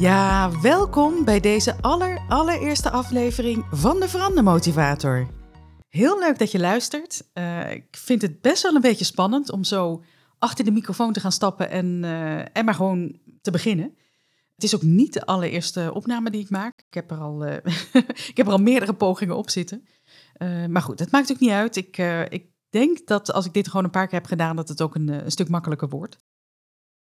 Ja, 0.00 0.60
welkom 0.60 1.24
bij 1.24 1.40
deze 1.40 1.76
aller, 1.80 2.22
allereerste 2.28 2.90
aflevering 2.90 3.64
van 3.70 4.00
de 4.00 4.08
Verandermotivator. 4.08 5.28
Heel 5.88 6.18
leuk 6.18 6.38
dat 6.38 6.50
je 6.50 6.58
luistert. 6.58 7.30
Uh, 7.34 7.72
ik 7.72 7.96
vind 7.96 8.22
het 8.22 8.40
best 8.40 8.62
wel 8.62 8.74
een 8.74 8.80
beetje 8.80 9.04
spannend 9.04 9.50
om 9.50 9.64
zo 9.64 10.04
achter 10.38 10.64
de 10.64 10.70
microfoon 10.70 11.12
te 11.12 11.20
gaan 11.20 11.32
stappen 11.32 11.70
en, 11.70 12.00
uh, 12.02 12.56
en 12.56 12.64
maar 12.64 12.74
gewoon 12.74 13.18
te 13.40 13.50
beginnen. 13.50 13.94
Het 14.54 14.64
is 14.64 14.74
ook 14.74 14.82
niet 14.82 15.12
de 15.12 15.26
allereerste 15.26 15.90
opname 15.94 16.30
die 16.30 16.40
ik 16.40 16.50
maak. 16.50 16.78
Ik 16.88 16.94
heb 16.94 17.10
er 17.10 17.18
al, 17.18 17.46
uh, 17.46 17.54
ik 18.30 18.36
heb 18.36 18.46
er 18.46 18.52
al 18.52 18.58
meerdere 18.58 18.94
pogingen 18.94 19.36
op 19.36 19.50
zitten. 19.50 19.86
maar 20.68 20.82
goed, 20.82 20.98
het 20.98 21.10
maakt 21.10 21.30
ook 21.30 21.40
niet 21.40 21.50
uit. 21.50 21.76
Ik, 21.76 21.98
ik 22.28 22.46
denk 22.70 23.06
dat 23.06 23.32
als 23.32 23.46
ik 23.46 23.52
dit 23.52 23.68
gewoon 23.68 23.84
een 23.84 23.90
paar 23.90 24.06
keer 24.06 24.18
heb 24.18 24.28
gedaan, 24.28 24.56
dat 24.56 24.68
het 24.68 24.82
ook 24.82 24.94
een 24.94 25.22
stuk 25.26 25.48
makkelijker 25.48 25.88
wordt. 25.88 26.18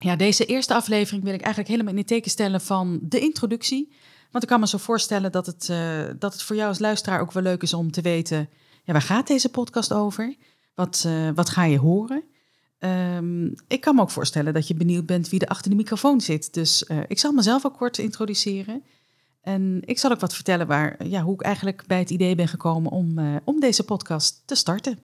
Ja, 0.04 0.16
deze 0.16 0.46
eerste 0.46 0.74
aflevering 0.74 1.24
wil 1.24 1.34
ik 1.34 1.42
eigenlijk 1.42 1.70
helemaal 1.70 1.92
in 1.92 2.00
het 2.00 2.08
teken 2.08 2.32
stellen 2.32 2.62
van 2.62 3.00
de 3.02 3.20
introductie. 3.20 3.94
Want 4.32 4.44
ik 4.44 4.50
kan 4.50 4.60
me 4.60 4.68
zo 4.68 4.78
voorstellen 4.78 5.32
dat 5.32 5.46
het, 5.46 5.68
uh, 5.72 6.04
dat 6.20 6.34
het 6.34 6.44
voor 6.44 6.56
jou 6.56 6.68
als 6.68 6.80
luisteraar 6.80 7.22
ook 7.22 7.32
wel 7.32 7.44
leuk 7.44 7.62
is 7.62 7.74
om 7.74 7.92
te 7.92 8.02
weten... 8.02 8.50
Ja, 8.84 8.94
waar 8.94 9.02
gaat 9.02 9.28
deze 9.28 9.50
podcast 9.50 9.94
over? 9.94 10.36
Wat, 10.76 11.04
uh, 11.08 11.30
wat 11.36 11.50
ga 11.50 11.64
je 11.64 11.78
horen? 11.78 12.24
Um, 12.80 13.54
ik 13.68 13.82
kan 13.82 13.96
me 13.96 14.02
ook 14.02 14.10
voorstellen 14.10 14.54
dat 14.54 14.68
je 14.68 14.74
benieuwd 14.74 15.06
bent 15.06 15.30
wie 15.30 15.40
er 15.40 15.48
achter 15.48 15.70
de 15.70 15.78
microfoon 15.78 16.22
zit. 16.22 16.54
Dus 16.54 16.84
uh, 16.88 16.98
ik 17.08 17.20
zal 17.20 17.32
mezelf 17.32 17.66
ook 17.66 17.78
kort 17.78 17.98
introduceren. 17.98 18.84
En 19.42 19.82
ik 19.86 20.00
zal 20.00 20.12
ook 20.12 20.20
wat 20.20 20.36
vertellen 20.36 20.68
waar, 20.68 21.08
ja, 21.08 21.22
hoe 21.22 21.34
ik 21.34 21.42
eigenlijk 21.42 21.84
bij 21.88 22.00
het 22.00 22.10
idee 22.10 22.36
ben 22.36 22.48
gekomen 22.48 22.92
om, 22.92 23.40
om 23.44 23.60
deze 23.60 23.84
podcast 23.84 24.42
te 24.46 24.56
starten. 24.56 25.00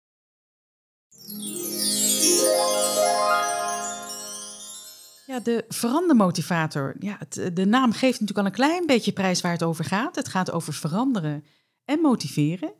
De 5.43 5.65
verandermotivator. 5.67 6.95
Ja, 6.99 7.15
het, 7.19 7.51
de 7.53 7.65
naam 7.65 7.91
geeft 7.91 8.19
natuurlijk 8.19 8.37
al 8.39 8.45
een 8.45 8.67
klein 8.67 8.85
beetje 8.85 9.11
prijs 9.11 9.41
waar 9.41 9.51
het 9.51 9.63
over 9.63 9.85
gaat. 9.85 10.15
Het 10.15 10.27
gaat 10.27 10.51
over 10.51 10.73
veranderen 10.73 11.43
en 11.85 11.99
motiveren. 11.99 12.71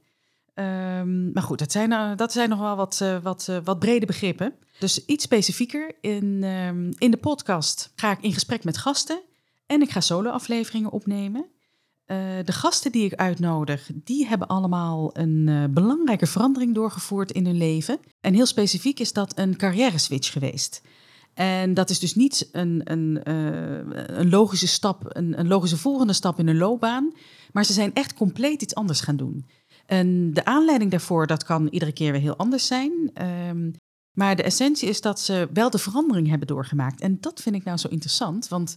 Um, 0.54 1.32
maar 1.34 1.44
goed, 1.44 1.60
dat 1.60 1.72
zijn, 1.72 1.92
uh, 1.92 2.12
dat 2.16 2.32
zijn 2.32 2.50
nog 2.50 2.60
wel 2.60 2.76
wat, 2.76 3.00
uh, 3.04 3.18
wat, 3.22 3.52
wat 3.64 3.80
brede 3.80 4.06
begrippen. 4.06 4.54
Dus 4.80 5.06
iets 5.06 5.24
specifieker. 5.24 5.96
In, 6.02 6.44
um, 6.44 6.90
in 6.98 7.12
de 7.12 7.18
podcast 7.18 7.92
ga 7.96 8.12
ik 8.12 8.22
in 8.22 8.34
gesprek 8.34 8.64
met 8.64 8.78
gasten 8.78 9.22
en 9.66 9.82
ik 9.82 9.90
ga 9.90 10.02
solo-afleveringen 10.02 10.92
opnemen. 10.92 11.46
de 12.46 12.52
gasten 12.52 12.92
die 12.92 13.06
ik 13.06 13.14
uitnodig, 13.14 13.90
die 13.94 14.28
hebben 14.28 14.48
allemaal 14.48 15.18
een 15.18 15.70
belangrijke 15.74 16.28
verandering 16.28 16.76
doorgevoerd 16.76 17.32
in 17.32 17.46
hun 17.46 17.58
leven. 17.58 18.00
En 18.22 18.34
heel 18.34 18.46
specifiek 18.46 19.00
is 19.00 19.14
dat 19.14 19.38
een 19.38 19.58
carrière 19.58 19.98
switch 19.98 20.32
geweest. 20.32 20.82
En 21.40 21.74
dat 21.74 21.90
is 21.90 22.00
dus 22.00 22.16
niet 22.16 22.50
een, 22.52 22.82
een, 22.84 23.22
uh, 23.28 24.18
een 24.18 24.30
logische 24.30 24.68
stap, 24.68 25.02
een, 25.08 25.40
een, 25.40 25.48
logische 25.48 25.78
volgende 25.78 26.14
stap 26.14 26.40
in 26.40 26.48
een 26.48 26.58
loopbaan. 26.58 27.14
Maar 27.52 27.66
ze 27.66 27.74
zijn 27.74 27.94
echt 27.94 28.14
compleet 28.14 28.62
iets 28.62 28.76
anders 28.76 29.02
gaan 29.02 29.16
doen. 29.16 29.46
En 29.86 30.34
de 30.34 30.46
aanleiding 30.46 30.92
daarvoor, 30.92 31.28
dat 31.28 31.44
kan 31.44 31.68
iedere 31.68 31.92
keer 31.92 32.12
weer 32.12 32.22
heel 32.22 32.36
anders 32.36 32.68
zijn. 32.68 33.12
Um, 33.48 33.76
maar 34.18 34.36
de 34.36 34.44
essentie 34.44 34.90
is 34.90 35.02
dat 35.02 35.20
ze 35.20 35.50
wel 35.54 35.70
de 35.70 35.78
verandering 35.78 36.28
hebben 36.28 36.48
doorgemaakt. 36.48 37.02
En 37.02 37.18
dat 37.20 37.42
vind 37.42 37.56
ik 37.56 37.64
nou 37.64 37.78
zo 37.78 37.88
interessant. 37.88 38.48
Want 38.48 38.76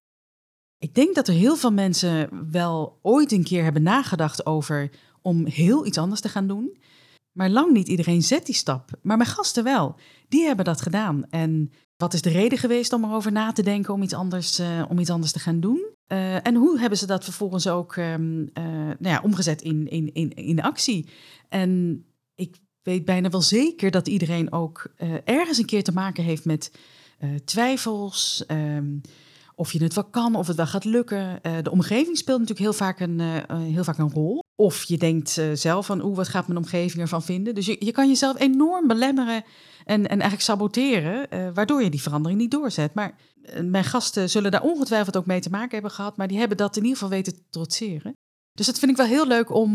ik 0.78 0.94
denk 0.94 1.14
dat 1.14 1.28
er 1.28 1.34
heel 1.34 1.56
veel 1.56 1.72
mensen 1.72 2.50
wel 2.50 2.98
ooit 3.02 3.32
een 3.32 3.44
keer 3.44 3.62
hebben 3.62 3.82
nagedacht 3.82 4.46
over 4.46 4.90
om 5.22 5.46
heel 5.46 5.86
iets 5.86 5.98
anders 5.98 6.20
te 6.20 6.28
gaan 6.28 6.46
doen. 6.46 6.76
Maar 7.32 7.50
lang 7.50 7.72
niet 7.72 7.88
iedereen 7.88 8.22
zet 8.22 8.46
die 8.46 8.54
stap. 8.54 8.90
Maar 9.02 9.16
mijn 9.16 9.28
gasten 9.28 9.64
wel. 9.64 9.94
Die 10.28 10.44
hebben 10.44 10.64
dat 10.64 10.80
gedaan. 10.80 11.24
En 11.30 11.72
wat 12.02 12.14
is 12.14 12.22
de 12.22 12.30
reden 12.30 12.58
geweest 12.58 12.92
om 12.92 13.04
erover 13.04 13.32
na 13.32 13.52
te 13.52 13.62
denken 13.62 13.94
om 13.94 14.02
iets 14.02 14.14
anders, 14.14 14.60
uh, 14.60 14.84
om 14.88 14.98
iets 14.98 15.10
anders 15.10 15.32
te 15.32 15.38
gaan 15.38 15.60
doen? 15.60 15.86
Uh, 16.08 16.46
en 16.46 16.54
hoe 16.54 16.78
hebben 16.78 16.98
ze 16.98 17.06
dat 17.06 17.24
vervolgens 17.24 17.66
ook 17.66 17.96
um, 17.96 18.40
uh, 18.40 18.64
nou 18.64 18.96
ja, 18.98 19.20
omgezet 19.22 19.62
in, 19.62 19.88
in, 19.88 20.14
in, 20.14 20.30
in 20.34 20.62
actie? 20.62 21.08
En 21.48 22.04
ik 22.34 22.56
weet 22.82 23.04
bijna 23.04 23.28
wel 23.28 23.42
zeker 23.42 23.91
dat 23.91 24.08
iedereen 24.08 24.52
ook 24.52 24.92
ergens 25.24 25.58
een 25.58 25.66
keer 25.66 25.84
te 25.84 25.92
maken 25.92 26.24
heeft 26.24 26.44
met 26.44 26.72
twijfels. 27.44 28.44
Um, 28.48 29.00
of 29.54 29.72
je 29.72 29.82
het 29.82 29.94
wel 29.94 30.04
kan, 30.04 30.34
of 30.34 30.46
het 30.46 30.56
wel 30.56 30.66
gaat 30.66 30.84
lukken. 30.84 31.41
de 31.62 31.70
omgeving 31.70 32.16
speelt 32.16 32.38
natuurlijk 32.38 32.66
heel 32.68 32.86
vaak 32.86 33.00
een, 33.00 33.20
heel 33.72 33.84
vaak 33.84 33.98
een 33.98 34.12
rol. 34.12 34.41
Of 34.62 34.84
je 34.84 34.98
denkt 34.98 35.40
zelf 35.52 35.86
van, 35.86 36.04
oeh, 36.04 36.16
wat 36.16 36.28
gaat 36.28 36.46
mijn 36.46 36.58
omgeving 36.58 37.02
ervan 37.02 37.22
vinden? 37.22 37.54
Dus 37.54 37.66
je, 37.66 37.76
je 37.78 37.92
kan 37.92 38.08
jezelf 38.08 38.40
enorm 38.40 38.86
belemmeren 38.86 39.44
en, 39.84 40.02
en 40.02 40.08
eigenlijk 40.08 40.42
saboteren, 40.42 41.26
uh, 41.34 41.48
waardoor 41.54 41.82
je 41.82 41.90
die 41.90 42.02
verandering 42.02 42.40
niet 42.40 42.50
doorzet. 42.50 42.94
Maar 42.94 43.14
uh, 43.42 43.60
mijn 43.60 43.84
gasten 43.84 44.30
zullen 44.30 44.50
daar 44.50 44.62
ongetwijfeld 44.62 45.16
ook 45.16 45.26
mee 45.26 45.40
te 45.40 45.50
maken 45.50 45.70
hebben 45.70 45.90
gehad, 45.90 46.16
maar 46.16 46.28
die 46.28 46.38
hebben 46.38 46.56
dat 46.56 46.76
in 46.76 46.82
ieder 46.82 46.98
geval 46.98 47.12
weten 47.12 47.34
te 47.34 47.42
trotseren. 47.50 48.12
Dus 48.52 48.66
dat 48.66 48.78
vind 48.78 48.90
ik 48.90 48.96
wel 48.96 49.06
heel 49.06 49.26
leuk 49.26 49.54
om, 49.54 49.74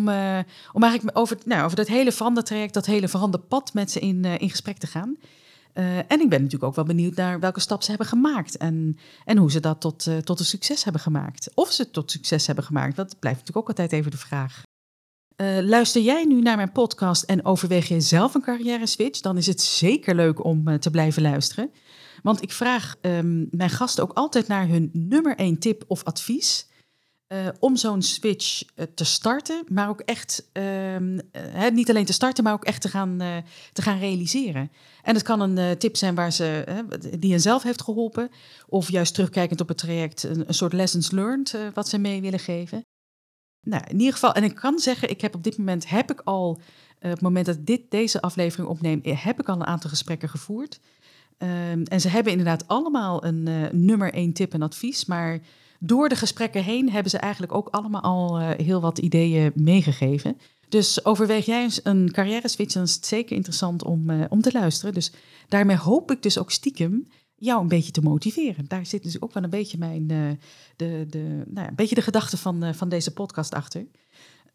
om 0.73 0.83
eigenlijk 0.83 1.17
over, 1.17 1.37
nou, 1.45 1.63
over 1.63 1.77
dat 1.77 1.87
hele 1.87 2.11
verandertraject, 2.11 2.73
dat 2.73 2.85
hele 2.85 3.07
veranderpad 3.07 3.73
met 3.73 3.91
ze 3.91 3.99
in, 3.99 4.25
in 4.25 4.49
gesprek 4.49 4.77
te 4.77 4.87
gaan. 4.87 5.17
en 6.07 6.21
ik 6.21 6.29
ben 6.29 6.41
natuurlijk 6.41 6.63
ook 6.63 6.75
wel 6.75 6.85
benieuwd 6.85 7.15
naar 7.15 7.39
welke 7.39 7.59
stap 7.59 7.83
ze 7.83 7.89
hebben 7.89 8.07
gemaakt 8.07 8.57
en, 8.57 8.97
en 9.25 9.37
hoe 9.37 9.51
ze 9.51 9.59
dat 9.59 9.81
tot, 9.81 10.07
tot 10.23 10.39
een 10.39 10.45
succes 10.45 10.83
hebben 10.83 11.01
gemaakt. 11.01 11.51
Of 11.53 11.71
ze 11.71 11.81
het 11.81 11.93
tot 11.93 12.11
succes 12.11 12.47
hebben 12.47 12.65
gemaakt, 12.65 12.95
dat 12.95 13.19
blijft 13.19 13.39
natuurlijk 13.39 13.69
ook 13.69 13.77
altijd 13.77 13.91
even 13.91 14.11
de 14.11 14.17
vraag. 14.17 14.63
Uh, 15.41 15.57
luister 15.61 16.01
jij 16.01 16.25
nu 16.25 16.41
naar 16.41 16.55
mijn 16.55 16.71
podcast 16.71 17.23
en 17.23 17.45
overweeg 17.45 17.87
je 17.87 18.01
zelf 18.01 18.33
een 18.33 18.41
carrière 18.41 18.85
switch, 18.85 19.19
dan 19.19 19.37
is 19.37 19.47
het 19.47 19.61
zeker 19.61 20.15
leuk 20.15 20.43
om 20.43 20.67
uh, 20.67 20.75
te 20.75 20.91
blijven 20.91 21.21
luisteren. 21.21 21.71
Want 22.23 22.41
ik 22.41 22.51
vraag 22.51 22.95
um, 23.01 23.47
mijn 23.51 23.69
gasten 23.69 24.03
ook 24.03 24.13
altijd 24.13 24.47
naar 24.47 24.67
hun 24.67 24.89
nummer 24.93 25.35
één 25.35 25.59
tip 25.59 25.83
of 25.87 26.03
advies. 26.03 26.67
Uh, 27.27 27.47
om 27.59 27.75
zo'n 27.75 28.01
switch 28.01 28.63
te 28.93 29.03
starten, 29.03 29.63
maar 29.67 29.89
ook 29.89 29.99
echt, 29.99 30.49
um, 30.53 31.19
niet 31.73 31.89
alleen 31.89 32.05
te 32.05 32.13
starten, 32.13 32.43
maar 32.43 32.53
ook 32.53 32.65
echt 32.65 32.81
te 32.81 32.89
gaan, 32.89 33.17
te 33.73 33.81
gaan 33.81 33.99
realiseren. 33.99 34.71
En 35.01 35.13
het 35.13 35.23
kan 35.23 35.41
een 35.41 35.77
tip 35.77 35.95
zijn 35.95 36.15
waar 36.15 36.31
ze, 36.31 36.63
die 37.19 37.31
hen 37.31 37.41
zelf 37.41 37.63
heeft 37.63 37.81
geholpen, 37.81 38.29
of 38.67 38.91
juist 38.91 39.13
terugkijkend 39.13 39.61
op 39.61 39.67
het 39.67 39.77
traject, 39.77 40.23
een, 40.23 40.47
een 40.47 40.53
soort 40.53 40.73
lessons 40.73 41.11
learned 41.11 41.57
wat 41.73 41.87
ze 41.87 41.97
mee 41.97 42.21
willen 42.21 42.39
geven 42.39 42.86
nou, 43.62 43.84
in 43.88 43.97
ieder 43.97 44.13
geval, 44.13 44.34
en 44.34 44.44
ik 44.44 44.56
kan 44.56 44.79
zeggen, 44.79 45.09
ik 45.09 45.22
heb 45.22 45.35
op 45.35 45.44
dit 45.44 45.57
moment 45.57 45.90
heb 45.90 46.12
ik 46.12 46.22
al, 46.23 46.50
op 46.50 47.09
het 47.09 47.22
moment 47.22 47.45
dat 47.45 47.56
ik 47.56 47.66
dit, 47.66 47.81
deze 47.90 48.22
aflevering 48.22 48.69
opneem, 48.69 49.00
eh, 49.03 49.23
heb 49.23 49.40
ik 49.40 49.50
al 49.50 49.56
een 49.56 49.66
aantal 49.66 49.90
gesprekken 49.90 50.29
gevoerd. 50.29 50.79
Um, 51.38 51.84
en 51.84 52.01
ze 52.01 52.09
hebben 52.09 52.31
inderdaad 52.31 52.67
allemaal 52.67 53.25
een 53.25 53.46
uh, 53.47 53.69
nummer 53.72 54.13
één 54.13 54.34
tip 54.34 54.53
en 54.53 54.62
advies, 54.62 55.06
maar 55.06 55.40
door 55.79 56.09
de 56.09 56.16
gesprekken 56.16 56.63
heen 56.63 56.91
hebben 56.91 57.12
ze 57.12 57.17
eigenlijk 57.17 57.53
ook 57.53 57.67
allemaal 57.67 58.01
al 58.01 58.40
heel 58.40 58.81
wat 58.81 58.97
ideeën 58.97 59.51
meegegeven. 59.56 60.38
Dus 60.70 61.05
overweeg 61.05 61.46
jij 61.46 61.61
eens 61.61 61.79
een 61.84 62.11
carrière 62.11 62.47
switch, 62.47 62.73
dan 62.73 62.84
is 62.84 62.96
het 62.96 63.05
zeker 63.05 63.35
interessant 63.35 63.84
om, 63.84 64.26
om 64.29 64.41
te 64.41 64.52
luisteren. 64.52 64.93
Dus 64.93 65.11
daarmee 65.47 65.78
hoop 65.78 66.11
ik 66.11 66.22
dus 66.22 66.37
ook 66.37 66.52
stiekem 66.52 67.08
jou 67.37 67.61
een 67.61 67.67
beetje 67.67 67.91
te 67.91 68.01
motiveren. 68.01 68.66
Daar 68.67 68.85
zit 68.85 69.03
dus 69.03 69.22
ook 69.22 69.34
wel 69.34 69.43
een 69.43 69.49
beetje 69.49 69.78
mijn, 69.78 70.11
uh, 70.11 70.31
de, 70.75 71.05
de, 71.09 71.43
nou 71.47 71.61
ja, 71.61 71.67
een 71.67 71.75
beetje 71.75 71.95
de 71.95 72.01
gedachte 72.01 72.37
van, 72.37 72.63
uh, 72.63 72.73
van 72.73 72.89
deze 72.89 73.13
podcast 73.13 73.53
achter. 73.53 73.87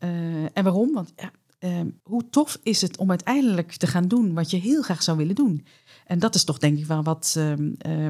Uh, 0.00 0.44
en 0.52 0.64
waarom? 0.64 0.92
Want 0.92 1.12
ja, 1.16 1.30
hoe 2.02 2.28
tof 2.30 2.58
is 2.62 2.80
het 2.80 2.96
om 2.96 3.10
uiteindelijk 3.10 3.72
te 3.72 3.86
gaan 3.86 4.08
doen 4.08 4.34
wat 4.34 4.50
je 4.50 4.56
heel 4.56 4.82
graag 4.82 5.02
zou 5.02 5.16
willen 5.16 5.34
doen? 5.34 5.66
En 6.06 6.18
dat 6.18 6.34
is 6.34 6.44
toch 6.44 6.58
denk 6.58 6.78
ik 6.78 6.86
wel 6.86 7.02
wat, 7.02 7.38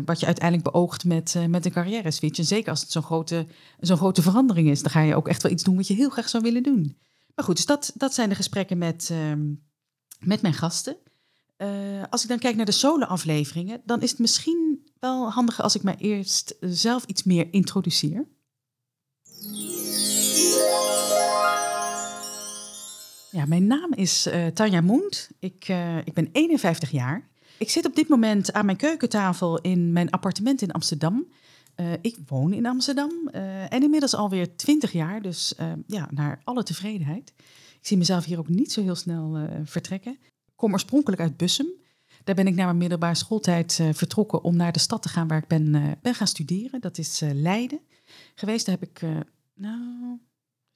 wat 0.05 0.21
je 0.21 0.27
uiteindelijk 0.27 0.71
beoogt 0.73 1.05
met, 1.05 1.37
met 1.49 1.65
een 1.67 1.73
carrière 1.73 2.11
switch. 2.11 2.39
En 2.39 2.45
zeker 2.45 2.71
als 2.71 2.81
het 2.81 2.91
zo'n 2.91 3.03
grote, 3.03 3.47
zo'n 3.81 3.97
grote 3.97 4.23
verandering 4.23 4.69
is, 4.69 4.83
dan 4.83 4.91
ga 4.91 5.01
je 5.01 5.17
ook 5.17 5.29
echt 5.29 5.43
wel 5.43 5.53
iets 5.53 5.63
doen 5.63 5.77
wat 5.77 5.87
je 5.87 5.95
heel 5.95 6.11
graag 6.11 6.29
zou 6.29 6.43
willen 6.43 6.63
doen. 6.63 6.97
Maar 7.35 7.45
goed, 7.45 7.57
dus 7.57 7.67
dat, 7.67 7.93
dat 7.95 8.15
zijn 8.15 8.29
de 8.29 8.35
gesprekken 8.35 8.79
met, 8.79 9.13
met 10.19 10.43
mijn 10.43 10.55
gasten. 10.55 10.97
Uh, 11.63 12.03
als 12.11 12.23
ik 12.23 12.29
dan 12.29 12.39
kijk 12.39 12.57
naar 12.57 12.65
de 12.65 12.73
solo-afleveringen, 12.73 13.81
dan 13.85 14.03
is 14.03 14.11
het 14.11 14.19
misschien 14.19 14.87
wel 15.01 15.31
handiger 15.31 15.65
als 15.65 15.75
ik 15.75 15.83
mij 15.83 15.97
eerst 15.99 16.57
zelf 16.61 17.05
iets 17.05 17.23
meer 17.23 17.49
introduceer. 17.51 18.27
Ja, 23.31 23.47
mijn 23.47 23.67
naam 23.67 23.93
is 23.93 24.27
uh, 24.27 24.47
Tanja 24.47 24.81
Moent. 24.81 25.31
Ik, 25.39 25.69
uh, 25.69 25.99
ik 25.99 26.13
ben 26.13 26.29
51 26.33 26.91
jaar. 26.91 27.29
Ik 27.59 27.71
zit 27.71 27.87
op 27.87 27.95
dit 27.95 28.09
moment 28.09 28.53
aan 28.53 28.65
mijn 28.65 28.77
keukentafel 28.77 29.61
in 29.61 29.93
mijn 29.93 30.11
appartement 30.11 30.63
in 30.63 30.73
Amsterdam. 30.73 31.27
Ik 32.01 32.19
woon 32.27 32.53
in 32.53 32.67
Amsterdam 32.67 33.29
en 33.69 33.83
inmiddels 33.83 34.15
alweer 34.15 34.57
20 34.57 34.93
jaar, 34.93 35.23
dus 35.23 35.55
ja, 35.87 36.09
naar 36.11 36.41
alle 36.45 36.63
tevredenheid. 36.63 37.33
Ik 37.81 37.87
zie 37.87 37.97
mezelf 37.97 38.25
hier 38.25 38.39
ook 38.39 38.49
niet 38.49 38.73
zo 38.73 38.83
heel 38.83 38.95
snel 38.95 39.49
vertrekken. 39.65 40.19
Kom 40.63 40.73
oorspronkelijk 40.73 41.23
uit 41.23 41.37
Bussum. 41.37 41.67
Daar 42.25 42.35
ben 42.35 42.47
ik 42.47 42.55
na 42.55 42.65
mijn 42.65 42.77
middelbare 42.77 43.15
schooltijd 43.15 43.81
vertrokken 43.93 44.43
om 44.43 44.57
naar 44.57 44.73
de 44.73 44.79
stad 44.79 45.03
te 45.03 45.09
gaan 45.09 45.29
waar 45.29 45.39
ik 45.39 45.47
ben, 45.47 45.99
ben 46.03 46.15
gaan 46.15 46.27
studeren. 46.27 46.81
Dat 46.81 46.99
is 46.99 47.21
Leiden 47.33 47.81
geweest. 48.35 48.67
Daar 48.67 48.77
heb 48.81 48.89
ik, 48.89 49.03
nou, 49.55 50.19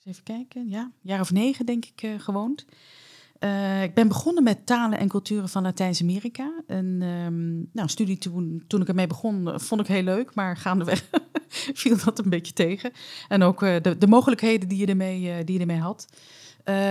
even 0.05 0.23
kijken, 0.23 0.69
ja, 0.69 0.81
een 0.81 0.93
jaar 1.03 1.21
of 1.21 1.33
negen 1.33 1.67
denk 1.67 1.85
ik 1.85 2.21
gewoond. 2.21 2.65
Ik 3.83 3.95
ben 3.95 4.09
begonnen 4.09 4.43
met 4.43 4.67
talen 4.67 4.99
en 4.99 5.09
culturen 5.09 5.49
van 5.49 5.63
Latijns-Amerika. 5.63 6.63
Een 6.67 7.03
um, 7.03 7.69
nou, 7.73 7.89
studie 7.89 8.19
toen, 8.19 8.65
toen 8.67 8.81
ik 8.81 8.89
ermee 8.89 9.07
begon, 9.07 9.51
eh, 9.51 9.59
vond 9.59 9.81
ik 9.81 9.87
heel 9.87 10.03
leuk, 10.03 10.35
maar 10.35 10.57
gaandeweg 10.57 11.09
viel 11.81 11.97
dat 12.05 12.19
een 12.19 12.31
beetje 12.31 12.53
tegen. 12.53 12.93
En 13.29 13.43
ook 13.43 13.61
de, 13.61 13.97
de, 13.99 14.07
mogelijkheden 14.07 14.69
die 14.69 14.79
je 14.79 14.87
ermee, 14.87 15.45
die 15.45 15.55
je 15.55 15.61
ermee 15.61 15.81
had. 15.81 16.07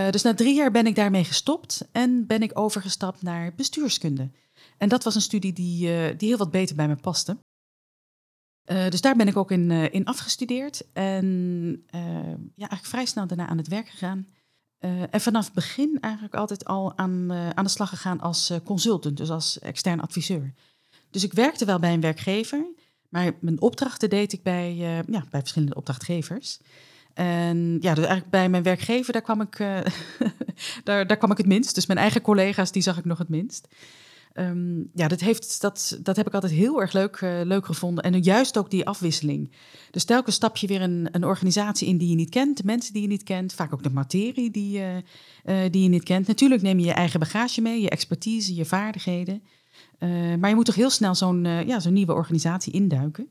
Dus 0.10 0.22
na 0.22 0.34
drie 0.34 0.56
jaar 0.56 0.72
ben 0.72 0.86
ik 0.88 0.96
daarmee 0.96 1.24
gestopt 1.24 1.88
en 1.92 2.28
ben 2.28 2.42
ik 2.42 2.60
overgestapt 2.60 3.22
naar 3.22 3.54
bestuurskunde. 3.56 4.30
En 4.78 4.90
dat 4.90 5.04
was 5.04 5.16
een 5.16 5.22
studie 5.22 5.54
die, 5.54 6.16
die 6.16 6.28
heel 6.28 6.38
wat 6.38 6.52
beter 6.52 6.76
bij 6.76 6.88
me 6.88 6.96
paste. 6.96 7.38
Uh, 8.66 8.90
dus 8.90 9.02
daar 9.02 9.16
ben 9.16 9.28
ik 9.28 9.38
ook 9.38 9.52
in, 9.52 9.72
in 9.72 10.06
afgestudeerd. 10.06 10.84
En 10.94 11.26
ja, 12.56 12.68
eigenlijk 12.68 12.86
vrij 12.86 13.06
snel 13.06 13.28
daarna 13.28 13.48
aan 13.48 13.58
het 13.58 13.68
werk 13.68 13.90
gegaan. 13.90 14.28
en 15.10 15.22
vanaf 15.22 15.46
het 15.46 15.54
begin 15.54 15.98
eigenlijk 16.00 16.36
altijd 16.36 16.66
al 16.66 16.98
aan, 16.98 17.32
aan 17.32 17.64
de 17.64 17.70
slag 17.70 17.90
gegaan 17.90 18.20
als 18.20 18.52
consultant, 18.64 19.18
dus 19.18 19.30
als 19.30 19.60
extern 19.60 20.00
adviseur. 20.00 20.54
Dus 21.10 21.24
ik 21.24 21.34
werkte 21.34 21.66
wel 21.66 21.80
bij 21.80 21.94
een 21.94 22.02
werkgever, 22.02 22.66
maar 23.10 23.32
mijn 23.42 23.62
opdrachten 23.62 24.10
deed 24.10 24.34
ik 24.34 24.44
bij, 24.44 24.76
ja, 24.76 25.26
bij 25.30 25.40
verschillende 25.40 25.76
opdrachtgevers. 25.76 26.60
En 27.16 27.78
ja, 27.82 27.94
dus 27.94 28.06
eigenlijk 28.06 28.30
bij 28.30 28.50
mijn 28.50 28.64
werkgever, 28.64 29.14
daar 29.14 29.22
kwam 29.22 29.42
ik, 29.42 29.58
daar, 30.84 31.08
daar 31.08 31.18
kwam 31.18 31.32
ik 31.32 31.38
het 31.38 31.48
minst. 31.48 31.76
Dus 31.76 31.86
mijn 31.86 32.00
eigen 32.00 32.22
collega's, 32.22 32.72
die 32.72 32.82
zag 32.82 32.98
ik 32.98 33.06
nog 33.06 33.18
het 33.18 33.30
minst. 33.30 33.68
Um, 34.40 34.90
ja, 34.94 35.08
dat, 35.08 35.20
heeft, 35.20 35.62
dat, 35.62 36.00
dat 36.04 36.16
heb 36.16 36.28
ik 36.28 36.34
altijd 36.34 36.52
heel 36.52 36.82
erg 36.82 36.94
leuk, 36.94 37.22
uh, 37.22 37.42
leuk 37.44 37.66
gevonden. 37.66 38.04
En 38.04 38.22
juist 38.22 38.58
ook 38.58 38.70
die 38.70 38.86
afwisseling. 38.86 39.52
Dus 39.92 40.04
telkens 40.04 40.36
stap 40.36 40.58
je 40.58 40.68
weer 40.68 40.82
een, 40.82 41.08
een 41.12 41.26
organisatie 41.26 41.88
in 41.88 41.98
die 41.98 42.10
je 42.10 42.16
niet 42.16 42.30
kent, 42.30 42.58
de 42.58 42.64
mensen 42.66 42.94
die 42.94 43.02
je 43.02 43.08
niet 43.08 43.24
kent, 43.24 43.54
vaak 43.54 43.74
ook 43.74 43.84
de 43.84 43.90
materie 43.90 44.52
die, 44.52 44.80
uh, 44.80 45.56
die 45.72 45.84
je 45.84 45.90
niet 45.90 46.04
kent. 46.04 46.28
Natuurlijk 46.28 46.62
neem 46.62 46.80
je 46.80 46.86
je 46.86 46.92
eigen 46.92 47.20
bagage 47.20 47.62
mee, 47.62 47.82
je 47.82 47.90
expertise, 47.90 48.56
je 48.56 48.66
vaardigheden. 48.66 49.44
maar 50.40 50.50
je 50.50 50.56
moet 50.56 50.66
toch 50.66 50.76
heel 50.76 50.90
snel 50.90 51.16
zo'n 51.16 51.44
ja, 51.44 51.80
zo'n 51.80 51.94
nieuwe 51.94 52.14
organisatie 52.14 52.74
induiken. 52.74 53.30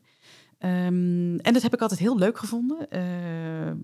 Um, 0.64 1.38
en 1.38 1.52
dat 1.52 1.62
heb 1.62 1.74
ik 1.74 1.80
altijd 1.80 2.00
heel 2.00 2.18
leuk 2.18 2.38
gevonden. 2.38 2.88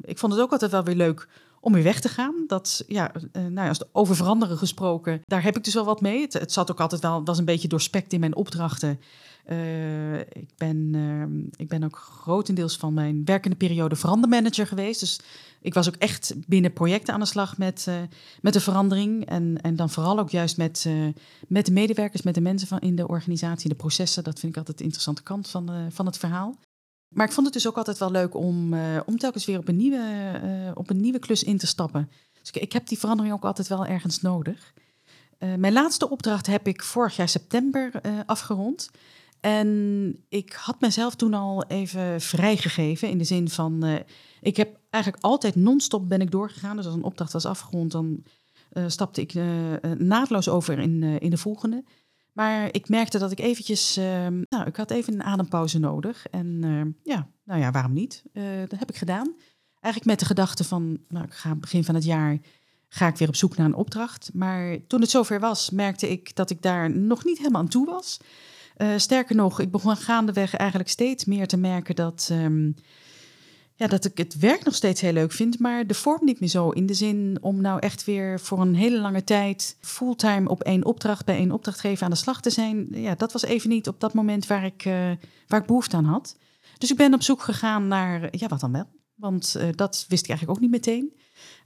ik 0.03 0.19
vond 0.19 0.32
het 0.32 0.43
ook 0.43 0.53
altijd 0.53 0.71
wel 0.71 0.85
weer 0.85 0.94
leuk 0.94 1.29
om 1.61 1.73
weer 1.73 1.82
weg 1.82 2.00
te 2.00 2.09
gaan. 2.09 2.35
Dat, 2.47 2.85
ja, 2.87 3.12
uh, 3.15 3.23
nou 3.32 3.55
ja, 3.55 3.69
als 3.69 3.82
over 3.93 4.17
veranderen 4.17 4.59
gesproken, 4.59 5.23
daar 5.27 5.43
heb 5.43 5.56
ik 5.56 5.65
dus 5.65 5.75
wel 5.75 5.85
wat 5.85 6.00
mee. 6.00 6.27
Het, 6.29 6.53
zat 6.53 6.71
ook 6.71 6.81
altijd 6.81 7.03
wel, 7.03 7.25
was 7.25 7.38
een 7.38 7.44
beetje 7.44 7.69
doorspekt 7.69 8.12
in 8.12 8.21
mijn 8.21 8.37
opdrachten. 8.37 9.00
Uh, 9.47 10.19
ik, 10.19 10.50
ben, 10.56 10.93
uh, 10.94 11.44
ik 11.56 11.69
ben 11.69 11.85
ook 11.85 11.97
grotendeels 11.97 12.77
van 12.77 12.94
mijn 12.94 13.25
werkende 13.25 13.56
periode 13.56 13.97
verandermanager 13.97 14.67
geweest. 14.67 15.00
Dus 15.00 15.21
ik 15.61 15.75
was 15.75 15.88
ook 15.88 15.97
echt 15.97 16.35
binnen 16.47 16.73
projecten 16.73 17.15
aan 17.15 17.21
de 17.21 17.27
slag 17.27 17.59
met, 17.59 17.87
uh, 17.88 17.94
met 18.41 18.53
de 18.53 18.61
verandering. 18.61 19.27
En, 19.27 19.61
en 19.61 19.77
dan 19.77 19.91
vooral 19.91 20.19
ook 20.19 20.31
juist 20.31 20.56
met, 20.56 20.88
met 21.49 21.67
de 21.67 21.73
medewerkers, 21.73 22.23
met 22.23 22.35
de 22.35 22.41
mensen 22.41 22.69
van 22.69 22.79
in 22.79 22.97
de 22.97 23.09
organisatie, 23.09 23.69
de 23.69 23.75
processen. 23.75 24.25
Dat 24.25 24.38
vind 24.38 24.53
ik 24.53 24.59
altijd 24.59 24.79
de 24.79 24.85
interessante 24.85 25.23
kant 25.23 25.49
van, 25.49 25.71
van 25.91 26.06
het 26.06 26.19
verhaal. 26.19 26.56
Maar 27.10 27.26
ik 27.26 27.32
vond 27.32 27.46
het 27.46 27.54
dus 27.54 27.68
ook 27.68 27.76
altijd 27.76 27.98
wel 27.98 28.10
leuk 28.10 28.34
om, 28.34 28.74
uh, 28.74 29.00
om 29.06 29.18
telkens 29.18 29.44
weer 29.44 29.58
op 29.58 29.68
een, 29.68 29.76
nieuwe, 29.76 30.40
uh, 30.44 30.70
op 30.74 30.90
een 30.90 31.00
nieuwe 31.00 31.18
klus 31.18 31.44
in 31.44 31.58
te 31.58 31.66
stappen. 31.66 32.10
Dus 32.40 32.50
ik, 32.50 32.72
heb 32.72 32.86
die 32.86 32.98
verandering 32.98 33.34
ook 33.34 33.44
altijd 33.44 33.68
wel 33.68 33.86
ergens 33.86 34.20
nodig. 34.20 34.72
Uh, 35.38 35.54
mijn 35.54 35.72
laatste 35.72 36.10
opdracht 36.10 36.46
heb 36.46 36.66
ik 36.66 36.82
vorig 36.82 37.16
jaar 37.16 37.28
september 37.28 37.90
afgerond. 38.26 38.90
En 39.40 40.16
ik 40.28 40.52
had 40.52 40.80
mezelf 40.80 41.14
toen 41.14 41.34
al 41.34 41.64
even 41.64 42.20
vrijgegeven 42.20 43.08
in 43.08 43.18
de 43.18 43.24
zin 43.24 43.48
van, 43.48 44.04
ik 44.40 44.56
heb 44.56 44.78
eigenlijk 44.90 45.24
altijd 45.24 45.54
non-stop 45.54 46.08
ben 46.08 46.20
ik 46.20 46.30
doorgegaan. 46.30 46.76
Dus 46.76 46.84
als 46.84 46.94
een 46.94 47.02
opdracht 47.02 47.32
was 47.32 47.44
afgerond, 47.46 47.90
dan 47.90 48.24
stapte 48.86 49.20
ik 49.20 49.34
naadloos 49.98 50.48
over 50.48 50.78
in, 50.78 51.02
in 51.02 51.30
de 51.30 51.38
volgende. 51.38 51.84
Maar 52.32 52.69
ik 52.73 52.88
merkte 52.88 53.19
dat 53.19 53.31
ik 53.31 53.41
eventjes, 53.41 53.99
uh, 53.99 54.05
nou, 54.49 54.67
ik 54.67 54.77
had 54.77 54.91
even 54.91 55.12
een 55.12 55.23
adempauze 55.23 55.79
nodig. 55.79 56.27
En 56.27 56.61
uh, 56.65 56.82
ja, 57.03 57.29
nou 57.44 57.61
ja, 57.61 57.71
waarom 57.71 57.93
niet? 57.93 58.23
Uh, 58.32 58.44
dat 58.69 58.79
heb 58.79 58.91
ik 58.91 58.97
gedaan. 58.97 59.35
Eigenlijk 59.81 60.05
met 60.05 60.19
de 60.19 60.25
gedachte 60.27 60.65
van, 60.65 60.99
nou, 61.09 61.25
ik 61.25 61.32
ga 61.32 61.55
begin 61.55 61.85
van 61.85 61.94
het 61.94 62.05
jaar, 62.05 62.38
ga 62.88 63.06
ik 63.06 63.17
weer 63.17 63.29
op 63.29 63.37
zoek 63.37 63.56
naar 63.56 63.67
een 63.67 63.75
opdracht. 63.75 64.31
Maar 64.32 64.87
toen 64.87 65.00
het 65.00 65.11
zover 65.11 65.41
was, 65.41 65.71
merkte 65.71 66.11
ik 66.11 66.37
dat 66.37 66.50
ik 66.50 66.62
daar 66.62 66.91
nog 66.91 67.25
niet 67.25 67.38
helemaal 67.38 67.61
aan 67.61 67.69
toe 67.69 67.87
was. 67.87 68.21
Uh, 68.77 68.88
sterker 68.97 69.37
nog, 69.37 69.61
ik 69.61 69.71
begon 69.71 69.97
gaandeweg 69.97 70.55
eigenlijk 70.55 70.91
steeds 70.91 71.25
meer 71.25 71.47
te 71.47 71.56
merken 71.56 71.94
dat... 71.94 72.29
Um, 72.32 72.75
ja, 73.81 73.87
dat 73.87 74.05
ik 74.05 74.19
het 74.19 74.38
werk 74.38 74.65
nog 74.65 74.75
steeds 74.75 75.00
heel 75.00 75.12
leuk 75.12 75.32
vind, 75.32 75.59
maar 75.59 75.87
de 75.87 75.94
vorm 75.94 76.25
niet 76.25 76.41
meer 76.41 76.49
zo. 76.49 76.71
In 76.71 76.87
de 76.87 76.94
zin 76.94 77.38
om 77.41 77.61
nou 77.61 77.79
echt 77.79 78.05
weer 78.05 78.41
voor 78.41 78.61
een 78.61 78.75
hele 78.75 79.00
lange 79.00 79.25
tijd 79.25 79.77
fulltime 79.81 80.49
op 80.49 80.62
één 80.62 80.85
opdracht 80.85 81.25
bij 81.25 81.37
één 81.37 81.50
opdrachtgever 81.50 82.05
aan 82.05 82.11
de 82.11 82.17
slag 82.17 82.41
te 82.41 82.50
zijn. 82.50 82.88
Ja, 82.91 83.15
dat 83.15 83.32
was 83.32 83.43
even 83.43 83.69
niet 83.69 83.88
op 83.88 84.00
dat 84.00 84.15
moment 84.15 84.47
waar 84.47 84.65
ik, 84.65 84.85
uh, 84.85 85.11
waar 85.47 85.61
ik 85.61 85.67
behoefte 85.67 85.97
aan 85.97 86.05
had. 86.05 86.37
Dus 86.79 86.91
ik 86.91 86.97
ben 86.97 87.15
op 87.15 87.23
zoek 87.23 87.43
gegaan 87.43 87.88
naar, 87.88 88.37
ja, 88.37 88.49
wat 88.49 88.61
dan 88.61 88.73
wel? 88.73 88.87
Want 89.15 89.55
uh, 89.56 89.69
dat 89.75 90.05
wist 90.09 90.23
ik 90.23 90.29
eigenlijk 90.29 90.59
ook 90.59 90.71
niet 90.71 90.87
meteen. 90.87 91.12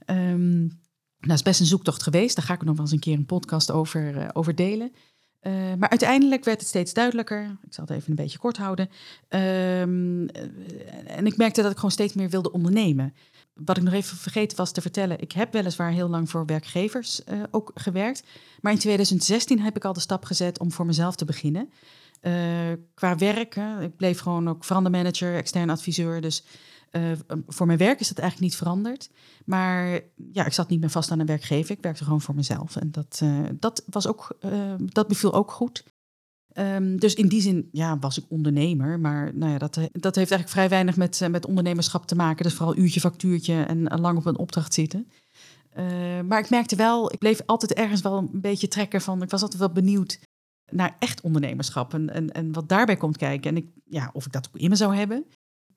Um, 0.05 0.79
nou, 1.19 1.33
is 1.33 1.41
best 1.41 1.59
een 1.59 1.65
zoektocht 1.65 2.03
geweest. 2.03 2.35
Daar 2.35 2.45
ga 2.45 2.53
ik 2.53 2.63
nog 2.63 2.75
wel 2.75 2.85
eens 2.85 2.93
een 2.93 2.99
keer 2.99 3.17
een 3.17 3.25
podcast 3.25 3.71
over, 3.71 4.15
uh, 4.15 4.29
over 4.33 4.55
delen. 4.55 4.91
Uh, 5.47 5.53
maar 5.77 5.89
uiteindelijk 5.89 6.43
werd 6.43 6.59
het 6.59 6.69
steeds 6.69 6.93
duidelijker. 6.93 7.57
Ik 7.65 7.73
zal 7.73 7.85
het 7.85 7.93
even 7.93 8.09
een 8.09 8.15
beetje 8.15 8.37
kort 8.37 8.57
houden. 8.57 8.89
Um, 9.29 10.29
en 11.07 11.25
ik 11.25 11.37
merkte 11.37 11.61
dat 11.61 11.71
ik 11.71 11.75
gewoon 11.75 11.91
steeds 11.91 12.13
meer 12.13 12.29
wilde 12.29 12.51
ondernemen. 12.51 13.13
Wat 13.53 13.77
ik 13.77 13.83
nog 13.83 13.93
even 13.93 14.17
vergeten 14.17 14.57
was 14.57 14.71
te 14.71 14.81
vertellen. 14.81 15.19
Ik 15.19 15.31
heb 15.31 15.53
weliswaar 15.53 15.91
heel 15.91 16.09
lang 16.09 16.29
voor 16.29 16.45
werkgevers 16.45 17.21
uh, 17.29 17.43
ook 17.51 17.71
gewerkt. 17.73 18.23
Maar 18.61 18.71
in 18.71 18.79
2016 18.79 19.59
heb 19.59 19.75
ik 19.75 19.85
al 19.85 19.93
de 19.93 19.99
stap 19.99 20.25
gezet 20.25 20.59
om 20.59 20.71
voor 20.71 20.85
mezelf 20.85 21.15
te 21.15 21.25
beginnen. 21.25 21.69
Qua 22.93 23.17
werk, 23.17 23.55
ik 23.81 23.95
bleef 23.95 24.19
gewoon 24.19 24.49
ook 24.49 24.63
verandermanager, 24.63 25.35
extern 25.35 25.69
adviseur. 25.69 26.21
Dus 26.21 26.43
uh, 26.91 27.11
voor 27.47 27.65
mijn 27.65 27.77
werk 27.77 27.99
is 27.99 28.07
dat 28.07 28.17
eigenlijk 28.17 28.49
niet 28.51 28.59
veranderd. 28.59 29.09
Maar 29.45 29.99
ja, 30.31 30.45
ik 30.45 30.53
zat 30.53 30.69
niet 30.69 30.79
meer 30.79 30.89
vast 30.89 31.11
aan 31.11 31.19
een 31.19 31.25
werkgever. 31.25 31.75
Ik 31.75 31.81
werkte 31.83 32.03
gewoon 32.03 32.21
voor 32.21 32.35
mezelf. 32.35 32.75
En 32.75 32.91
dat, 32.91 33.19
uh, 33.23 33.45
dat, 33.59 33.83
was 33.89 34.07
ook, 34.07 34.37
uh, 34.45 34.73
dat 34.77 35.07
beviel 35.07 35.33
ook 35.33 35.51
goed. 35.51 35.83
Um, 36.57 36.99
dus 36.99 37.13
in 37.13 37.27
die 37.27 37.41
zin 37.41 37.69
ja, 37.71 37.99
was 37.99 38.17
ik 38.17 38.25
ondernemer. 38.27 38.99
Maar 38.99 39.35
nou 39.35 39.51
ja, 39.51 39.57
dat, 39.57 39.73
dat 39.75 40.15
heeft 40.15 40.31
eigenlijk 40.31 40.49
vrij 40.49 40.69
weinig 40.69 40.95
met, 40.97 41.27
met 41.31 41.45
ondernemerschap 41.45 42.07
te 42.07 42.15
maken. 42.15 42.43
Dus 42.43 42.53
vooral 42.53 42.77
uurtje, 42.77 42.99
factuurtje 42.99 43.63
en 43.63 43.99
lang 43.99 44.17
op 44.17 44.25
een 44.25 44.37
opdracht 44.37 44.73
zitten. 44.73 45.07
maar 46.27 46.39
ik 46.39 46.49
merkte 46.49 46.75
wel, 46.75 47.11
ik 47.13 47.19
bleef 47.19 47.41
altijd 47.45 47.73
ergens 47.73 48.01
wel 48.01 48.17
een 48.17 48.41
beetje 48.41 48.67
trekken 48.67 49.01
van... 49.01 49.21
Ik 49.21 49.29
was 49.29 49.41
altijd 49.41 49.59
wel 49.59 49.71
benieuwd 49.71 50.19
naar 50.71 50.95
echt 50.99 51.21
ondernemerschap 51.21 51.93
en, 51.93 52.09
en, 52.09 52.31
en 52.31 52.53
wat 52.53 52.69
daarbij 52.69 52.97
komt 52.97 53.17
kijken. 53.17 53.49
En 53.49 53.57
ik, 53.57 53.67
ja, 53.85 54.09
of 54.13 54.25
ik 54.25 54.31
dat 54.31 54.47
ook 54.47 54.61
in 54.61 54.69
me 54.69 54.75
zou 54.75 54.95
hebben. 54.95 55.25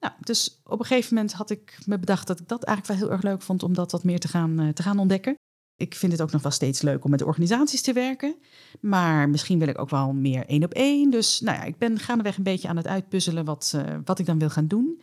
Nou, 0.00 0.14
dus 0.21 0.61
op 0.64 0.78
een 0.78 0.85
gegeven 0.85 1.14
moment 1.14 1.33
had 1.33 1.50
ik 1.50 1.78
me 1.87 1.99
bedacht 1.99 2.26
dat 2.26 2.40
ik 2.40 2.49
dat 2.49 2.64
eigenlijk 2.64 2.99
wel 2.99 3.09
heel 3.09 3.17
erg 3.17 3.31
leuk 3.31 3.43
vond 3.43 3.62
om 3.62 3.75
dat 3.75 3.93
wat 3.93 4.05
meer 4.05 4.21
te 4.21 4.28
gaan, 4.28 4.61
uh, 4.61 4.69
te 4.69 4.83
gaan 4.83 4.99
ontdekken. 4.99 5.35
Ik 5.76 5.95
vind 5.95 6.12
het 6.12 6.23
ook 6.23 6.31
nog 6.31 6.43
wel 6.43 6.50
steeds 6.50 6.83
leuk 6.83 7.05
om 7.05 7.11
met 7.11 7.23
organisaties 7.23 7.83
te 7.83 7.93
werken. 7.93 8.37
Maar 8.81 9.28
misschien 9.28 9.59
wil 9.59 9.69
ik 9.69 9.78
ook 9.78 9.90
wel 9.90 10.12
meer 10.12 10.47
één 10.47 10.64
op 10.64 10.73
één. 10.73 11.11
Dus 11.11 11.40
nou 11.40 11.57
ja, 11.57 11.64
ik 11.64 11.78
ben 11.78 11.99
gaandeweg 11.99 12.37
een 12.37 12.43
beetje 12.43 12.69
aan 12.69 12.76
het 12.76 12.87
uitpuzzelen 12.87 13.45
wat, 13.45 13.73
uh, 13.76 13.83
wat 14.05 14.19
ik 14.19 14.26
dan 14.26 14.38
wil 14.38 14.50
gaan 14.50 14.67
doen. 14.67 15.00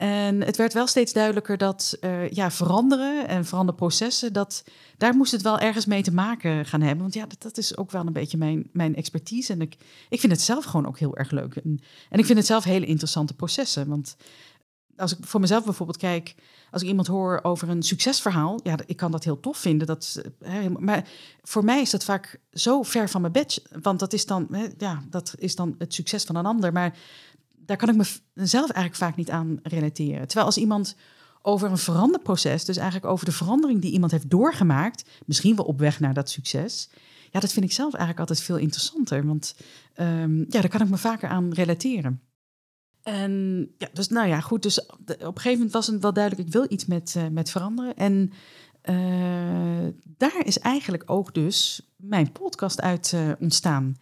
En 0.00 0.42
het 0.42 0.56
werd 0.56 0.72
wel 0.72 0.86
steeds 0.86 1.12
duidelijker 1.12 1.56
dat 1.56 1.96
uh, 2.00 2.30
ja, 2.30 2.50
veranderen 2.50 3.28
en 3.28 3.44
veranderprocessen, 3.44 4.32
dat, 4.32 4.64
daar 4.96 5.14
moest 5.14 5.32
het 5.32 5.42
wel 5.42 5.58
ergens 5.58 5.86
mee 5.86 6.02
te 6.02 6.12
maken 6.12 6.66
gaan 6.66 6.80
hebben. 6.80 7.02
Want 7.02 7.14
ja, 7.14 7.26
dat, 7.26 7.42
dat 7.42 7.58
is 7.58 7.76
ook 7.76 7.90
wel 7.90 8.06
een 8.06 8.12
beetje 8.12 8.38
mijn, 8.38 8.68
mijn 8.72 8.96
expertise. 8.96 9.52
En 9.52 9.60
ik, 9.60 9.76
ik 10.08 10.20
vind 10.20 10.32
het 10.32 10.40
zelf 10.40 10.64
gewoon 10.64 10.86
ook 10.86 10.98
heel 10.98 11.16
erg 11.16 11.30
leuk. 11.30 11.56
En, 11.56 11.80
en 12.10 12.18
ik 12.18 12.24
vind 12.26 12.38
het 12.38 12.46
zelf 12.46 12.64
hele 12.64 12.86
interessante 12.86 13.34
processen. 13.34 13.88
Want 13.88 14.16
als 14.96 15.16
ik 15.16 15.18
voor 15.20 15.40
mezelf 15.40 15.64
bijvoorbeeld 15.64 15.98
kijk, 15.98 16.34
als 16.70 16.82
ik 16.82 16.88
iemand 16.88 17.06
hoor 17.06 17.40
over 17.42 17.68
een 17.68 17.82
succesverhaal, 17.82 18.60
ja, 18.62 18.78
ik 18.86 18.96
kan 18.96 19.10
dat 19.10 19.24
heel 19.24 19.40
tof 19.40 19.58
vinden. 19.58 19.86
Dat, 19.86 20.22
maar 20.78 21.08
voor 21.42 21.64
mij 21.64 21.80
is 21.80 21.90
dat 21.90 22.04
vaak 22.04 22.40
zo 22.52 22.82
ver 22.82 23.08
van 23.08 23.20
mijn 23.20 23.32
bed. 23.32 23.62
Want 23.82 23.98
dat 23.98 24.12
is 24.12 24.26
dan, 24.26 24.48
ja, 24.78 25.02
dat 25.10 25.34
is 25.38 25.56
dan 25.56 25.74
het 25.78 25.94
succes 25.94 26.24
van 26.24 26.36
een 26.36 26.46
ander. 26.46 26.72
Maar 26.72 26.98
daar 27.70 27.78
kan 27.78 27.88
ik 27.88 28.20
mezelf 28.34 28.70
eigenlijk 28.70 28.96
vaak 28.96 29.16
niet 29.16 29.30
aan 29.30 29.58
relateren. 29.62 30.26
Terwijl 30.26 30.46
als 30.46 30.56
iemand 30.56 30.96
over 31.42 31.70
een 31.70 31.78
veranderproces. 31.78 32.64
Dus 32.64 32.76
eigenlijk 32.76 33.12
over 33.12 33.24
de 33.24 33.32
verandering 33.32 33.80
die 33.80 33.92
iemand 33.92 34.12
heeft 34.12 34.30
doorgemaakt. 34.30 35.04
Misschien 35.26 35.56
wel 35.56 35.64
op 35.64 35.78
weg 35.78 36.00
naar 36.00 36.14
dat 36.14 36.30
succes. 36.30 36.90
Ja, 37.30 37.40
dat 37.40 37.52
vind 37.52 37.64
ik 37.64 37.72
zelf 37.72 37.90
eigenlijk 37.90 38.20
altijd 38.20 38.42
veel 38.42 38.56
interessanter. 38.56 39.26
Want 39.26 39.54
um, 39.96 40.38
ja, 40.38 40.60
daar 40.60 40.68
kan 40.68 40.80
ik 40.80 40.88
me 40.88 40.96
vaker 40.96 41.28
aan 41.28 41.52
relateren. 41.52 42.20
En 43.02 43.66
ja, 43.78 43.88
dus 43.92 44.08
nou 44.08 44.28
ja, 44.28 44.40
goed. 44.40 44.62
Dus 44.62 44.86
op 44.86 45.18
een 45.18 45.24
gegeven 45.24 45.52
moment 45.52 45.72
was 45.72 45.86
het 45.86 46.02
wel 46.02 46.12
duidelijk, 46.12 46.46
ik 46.46 46.52
wil 46.52 46.66
iets 46.68 46.86
met, 46.86 47.14
uh, 47.16 47.26
met 47.26 47.50
veranderen. 47.50 47.96
En 47.96 48.32
uh, 48.84 49.92
daar 50.16 50.44
is 50.44 50.58
eigenlijk 50.58 51.02
ook 51.06 51.34
dus 51.34 51.90
mijn 51.96 52.32
podcast 52.32 52.80
uit 52.80 53.12
uh, 53.14 53.32
ontstaan. 53.38 53.96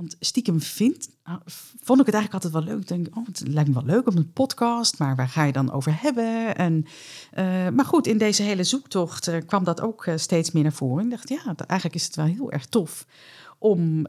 Want 0.00 0.16
stiekem 0.20 0.60
vind, 0.60 1.08
nou, 1.24 1.40
vond 1.80 2.00
ik 2.00 2.06
het 2.06 2.14
eigenlijk 2.14 2.44
altijd 2.44 2.52
wel 2.52 2.62
leuk. 2.62 2.80
Ik 2.80 2.88
denk, 2.88 3.16
oh, 3.16 3.26
het 3.26 3.48
lijkt 3.48 3.68
me 3.68 3.74
wel 3.74 3.84
leuk 3.84 4.06
op 4.06 4.16
een 4.16 4.32
podcast, 4.32 4.98
maar 4.98 5.16
waar 5.16 5.28
ga 5.28 5.44
je 5.44 5.52
dan 5.52 5.72
over 5.72 6.02
hebben? 6.02 6.56
En, 6.56 6.84
uh, 7.38 7.68
maar 7.68 7.84
goed, 7.84 8.06
in 8.06 8.18
deze 8.18 8.42
hele 8.42 8.64
zoektocht 8.64 9.28
uh, 9.28 9.36
kwam 9.46 9.64
dat 9.64 9.80
ook 9.80 10.06
uh, 10.06 10.16
steeds 10.16 10.50
meer 10.50 10.62
naar 10.62 10.72
voren. 10.72 11.04
Ik 11.04 11.10
dacht, 11.10 11.28
ja, 11.28 11.54
eigenlijk 11.56 11.94
is 11.94 12.04
het 12.04 12.16
wel 12.16 12.24
heel 12.24 12.52
erg 12.52 12.66
tof 12.66 13.06
om 13.58 14.06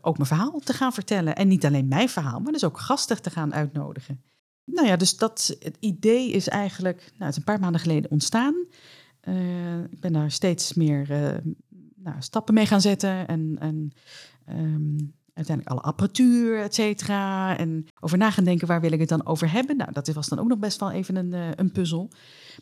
ook 0.00 0.16
mijn 0.16 0.28
verhaal 0.28 0.60
te 0.64 0.72
gaan 0.72 0.92
vertellen. 0.92 1.36
En 1.36 1.48
niet 1.48 1.66
alleen 1.66 1.88
mijn 1.88 2.08
verhaal, 2.08 2.40
maar 2.40 2.52
dus 2.52 2.64
ook 2.64 2.78
gasten 2.78 3.22
te 3.22 3.30
gaan 3.30 3.54
uitnodigen. 3.54 4.22
Nou 4.64 4.86
ja, 4.86 4.96
dus 4.96 5.16
dat 5.16 5.56
het 5.58 5.76
idee 5.80 6.30
is 6.30 6.48
eigenlijk, 6.48 6.98
nou, 6.98 7.24
het 7.24 7.30
is 7.30 7.36
een 7.36 7.44
paar 7.44 7.60
maanden 7.60 7.80
geleden 7.80 8.10
ontstaan. 8.10 8.54
ik 9.90 10.00
ben 10.00 10.12
daar 10.12 10.30
steeds 10.30 10.74
meer 10.74 11.06
nou, 12.04 12.16
stappen 12.18 12.54
mee 12.54 12.66
gaan 12.66 12.80
zetten 12.80 13.26
en, 13.26 13.56
en 13.58 13.92
Um, 14.48 15.14
uiteindelijk 15.34 15.76
alle 15.76 15.86
apparatuur, 15.86 16.60
et 16.60 16.74
cetera. 16.74 17.56
En 17.58 17.86
over 18.00 18.18
na 18.18 18.30
gaan 18.30 18.44
denken, 18.44 18.66
waar 18.66 18.80
wil 18.80 18.92
ik 18.92 19.00
het 19.00 19.08
dan 19.08 19.26
over 19.26 19.52
hebben? 19.52 19.76
Nou, 19.76 19.92
dat 19.92 20.08
was 20.08 20.28
dan 20.28 20.38
ook 20.38 20.48
nog 20.48 20.58
best 20.58 20.80
wel 20.80 20.90
even 20.90 21.16
een, 21.16 21.32
uh, 21.32 21.48
een 21.56 21.72
puzzel. 21.72 22.10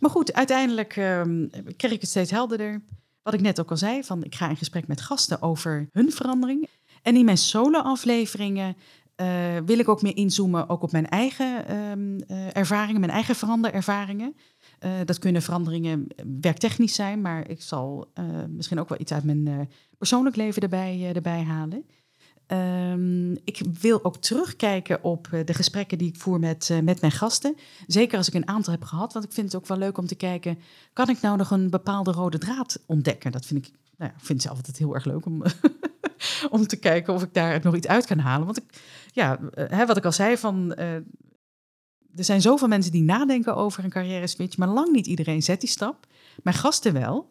Maar 0.01 0.11
goed, 0.11 0.33
uiteindelijk 0.33 0.97
um, 0.97 1.51
kreeg 1.77 1.93
ik 1.93 2.01
het 2.01 2.11
steeds 2.11 2.31
helderder. 2.31 2.83
Wat 3.23 3.35
ik 3.35 3.41
net 3.41 3.61
ook 3.61 3.71
al 3.71 3.77
zei, 3.77 4.05
van 4.05 4.25
ik 4.25 4.35
ga 4.35 4.49
in 4.49 4.57
gesprek 4.57 4.87
met 4.87 5.01
gasten 5.01 5.43
over 5.43 5.89
hun 5.93 6.13
verandering. 6.13 6.69
En 7.03 7.17
in 7.17 7.25
mijn 7.25 7.39
solo-afleveringen 7.39 8.77
uh, 9.17 9.27
wil 9.65 9.79
ik 9.79 9.89
ook 9.89 10.03
meer 10.03 10.17
inzoomen 10.17 10.69
ook 10.69 10.83
op 10.83 10.93
mijn 10.93 11.09
eigen 11.09 11.77
um, 11.77 12.21
ervaringen, 12.53 13.01
mijn 13.01 13.13
eigen 13.13 13.35
veranderervaringen. 13.35 14.37
Uh, 14.85 14.91
dat 15.05 15.19
kunnen 15.19 15.43
veranderingen 15.43 16.07
werktechnisch 16.41 16.95
zijn, 16.95 17.21
maar 17.21 17.49
ik 17.49 17.63
zal 17.63 18.13
misschien 18.49 18.81
ook 18.81 18.89
wel 18.89 19.01
iets 19.01 19.13
uit 19.13 19.25
mijn 19.25 19.69
persoonlijk 19.99 20.37
leven 20.37 20.63
erbij, 20.63 21.13
erbij 21.15 21.43
halen. 21.43 21.85
Um, 22.93 23.37
ik 23.45 23.63
wil 23.81 24.05
ook 24.05 24.17
terugkijken 24.17 25.05
op 25.05 25.29
de 25.45 25.55
gesprekken 25.55 25.99
die 25.99 26.09
ik 26.09 26.21
voer 26.21 26.39
met, 26.39 26.81
met 26.83 27.01
mijn 27.01 27.13
gasten. 27.13 27.57
Zeker 27.87 28.19
als 28.19 28.29
ik 28.29 28.35
een 28.35 28.49
aantal 28.49 28.73
heb 28.73 28.85
gehad, 28.85 29.13
want 29.13 29.25
ik 29.25 29.33
vind 29.33 29.53
het 29.53 29.63
ook 29.63 29.69
wel 29.69 29.79
leuk 29.79 29.99
om 29.99 30.07
te 30.07 30.15
kijken... 30.15 30.59
kan 30.93 31.09
ik 31.09 31.21
nou 31.21 31.37
nog 31.37 31.51
een 31.51 31.71
bepaalde 31.71 32.13
rode 32.13 32.39
draad 32.39 32.83
ontdekken? 32.87 33.33
Dat 33.33 33.47
vind 33.47 33.67
ik, 33.67 33.73
nou 33.97 34.11
ja, 34.15 34.21
vind 34.21 34.43
zelf 34.43 34.57
altijd 34.57 34.79
heel 34.79 34.95
erg 34.95 35.05
leuk 35.05 35.27
om 35.27 35.43
om 36.51 36.67
te 36.67 36.77
kijken 36.77 37.15
of 37.15 37.23
ik 37.23 37.35
daar 37.35 37.61
nog 37.63 37.77
iets 37.77 37.87
uit 37.87 38.07
kan 38.07 38.19
halen. 38.19 38.47
Want 38.47 38.59
ik, 38.59 38.83
ja, 39.13 39.39
hè, 39.55 39.87
wat 39.87 39.97
ik 39.97 40.05
al 40.05 40.13
zei, 40.13 40.37
van, 40.37 40.75
er 42.17 42.25
zijn 42.25 42.41
zoveel 42.41 42.69
mensen 42.69 42.93
die 42.93 43.03
nadenken 43.03 43.57
over 43.57 43.85
een 43.85 43.91
carrière 43.91 44.27
switch, 44.27 44.57
maar 44.57 44.69
lang 44.69 44.93
niet 44.93 45.07
iedereen 45.07 45.43
zet 45.43 45.61
die 45.61 45.69
stap. 45.69 46.07
Mijn 46.43 46.57
gasten 46.57 46.93
wel. 46.93 47.31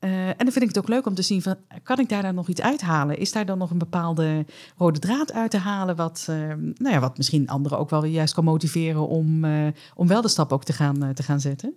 Uh, 0.00 0.28
en 0.28 0.36
dan 0.38 0.52
vind 0.52 0.62
ik 0.62 0.68
het 0.68 0.78
ook 0.78 0.88
leuk 0.88 1.06
om 1.06 1.14
te 1.14 1.22
zien 1.22 1.42
van, 1.42 1.56
kan 1.82 1.98
ik 1.98 2.08
daar 2.08 2.22
dan 2.22 2.34
nog 2.34 2.48
iets 2.48 2.60
uithalen? 2.60 3.18
Is 3.18 3.32
daar 3.32 3.46
dan 3.46 3.58
nog 3.58 3.70
een 3.70 3.78
bepaalde 3.78 4.44
rode 4.76 4.98
draad 4.98 5.32
uit 5.32 5.50
te 5.50 5.56
halen, 5.56 5.96
wat, 5.96 6.26
uh, 6.30 6.36
nou 6.56 6.94
ja, 6.94 7.00
wat 7.00 7.16
misschien 7.16 7.48
anderen 7.48 7.78
ook 7.78 7.90
wel 7.90 8.04
juist 8.04 8.34
kan 8.34 8.44
motiveren 8.44 9.08
om, 9.08 9.44
uh, 9.44 9.66
om 9.94 10.06
wel 10.06 10.22
de 10.22 10.28
stap 10.28 10.52
ook 10.52 10.64
te 10.64 10.72
gaan, 10.72 11.14
te 11.14 11.22
gaan 11.22 11.40
zetten? 11.40 11.76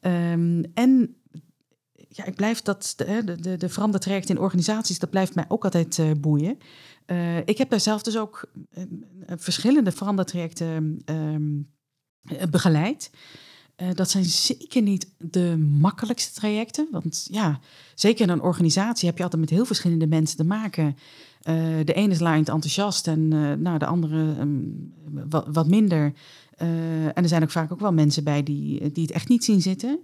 Um, 0.00 0.64
en 0.74 1.16
ja, 2.08 2.24
ik 2.24 2.34
blijf 2.34 2.62
dat, 2.62 2.94
de, 2.96 3.36
de, 3.40 3.56
de 3.56 4.22
in 4.26 4.38
organisaties, 4.38 4.98
dat 4.98 5.10
blijft 5.10 5.34
mij 5.34 5.44
ook 5.48 5.64
altijd 5.64 6.20
boeien. 6.20 6.58
Ik 7.44 7.58
heb 7.58 7.70
daar 7.70 7.80
zelf 7.80 8.02
dus 8.02 8.18
ook 8.18 8.50
verschillende 9.26 9.92
verandertrajecten 9.92 11.02
um, 11.04 11.74
begeleid. 12.50 13.10
dat 13.94 14.10
zijn 14.10 14.24
zeker 14.24 14.82
niet 14.82 15.08
de 15.18 15.56
makkelijkste 15.80 16.40
trajecten. 16.40 16.88
Want 16.90 17.28
ja, 17.30 17.60
zeker 17.94 18.24
in 18.24 18.32
een 18.32 18.42
organisatie 18.42 19.08
heb 19.08 19.16
je 19.16 19.22
altijd 19.22 19.42
met 19.42 19.50
heel 19.50 19.64
verschillende 19.64 20.06
mensen 20.06 20.36
te 20.36 20.44
maken. 20.44 20.96
de 21.84 21.92
ene 21.94 22.12
is 22.12 22.20
laaiend 22.20 22.48
enthousiast 22.48 23.06
en 23.06 23.28
nou, 23.62 23.78
de 23.78 23.86
andere 23.86 24.34
um, 24.40 24.92
wat, 25.28 25.68
minder. 25.68 26.12
en 26.56 27.14
er 27.14 27.28
zijn 27.28 27.42
ook 27.42 27.50
vaak 27.50 27.72
ook 27.72 27.80
wel 27.80 27.92
mensen 27.92 28.24
bij 28.24 28.42
die, 28.42 28.92
die 28.92 29.02
het 29.02 29.12
echt 29.12 29.28
niet 29.28 29.44
zien 29.44 29.62
zitten. 29.62 30.00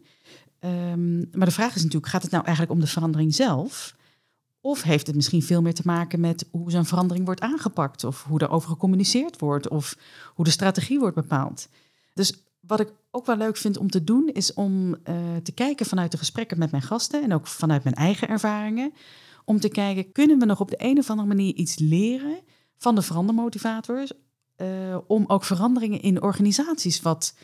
Um, 0.64 1.28
maar 1.32 1.46
de 1.46 1.52
vraag 1.52 1.74
is 1.74 1.82
natuurlijk, 1.82 2.12
gaat 2.12 2.22
het 2.22 2.30
nou 2.30 2.44
eigenlijk 2.44 2.74
om 2.74 2.80
de 2.80 2.90
verandering 2.90 3.34
zelf? 3.34 3.96
Of 4.60 4.82
heeft 4.82 5.06
het 5.06 5.16
misschien 5.16 5.42
veel 5.42 5.62
meer 5.62 5.74
te 5.74 5.82
maken 5.84 6.20
met 6.20 6.48
hoe 6.50 6.70
zo'n 6.70 6.84
verandering 6.84 7.24
wordt 7.24 7.40
aangepakt? 7.40 8.04
Of 8.04 8.24
hoe 8.24 8.42
erover 8.42 8.68
gecommuniceerd 8.68 9.40
wordt? 9.40 9.68
Of 9.68 9.96
hoe 10.34 10.44
de 10.44 10.50
strategie 10.50 10.98
wordt 10.98 11.14
bepaald? 11.14 11.68
Dus 12.14 12.32
wat 12.60 12.80
ik 12.80 12.92
ook 13.10 13.26
wel 13.26 13.36
leuk 13.36 13.56
vind 13.56 13.76
om 13.76 13.90
te 13.90 14.04
doen, 14.04 14.30
is 14.32 14.54
om 14.54 14.88
uh, 14.88 14.96
te 15.42 15.52
kijken 15.52 15.86
vanuit 15.86 16.10
de 16.10 16.18
gesprekken 16.18 16.58
met 16.58 16.70
mijn 16.70 16.82
gasten 16.82 17.22
en 17.22 17.32
ook 17.32 17.46
vanuit 17.46 17.84
mijn 17.84 17.96
eigen 17.96 18.28
ervaringen. 18.28 18.92
Om 19.44 19.60
te 19.60 19.68
kijken, 19.68 20.12
kunnen 20.12 20.38
we 20.38 20.44
nog 20.44 20.60
op 20.60 20.70
de 20.70 20.76
een 20.78 20.98
of 20.98 21.10
andere 21.10 21.28
manier 21.28 21.54
iets 21.54 21.78
leren 21.78 22.38
van 22.76 22.94
de 22.94 23.02
verandermotivators? 23.02 24.12
Uh, 24.56 24.98
om 25.06 25.24
ook 25.26 25.44
veranderingen 25.44 26.00
in 26.00 26.22
organisaties 26.22 27.00
wat 27.00 27.34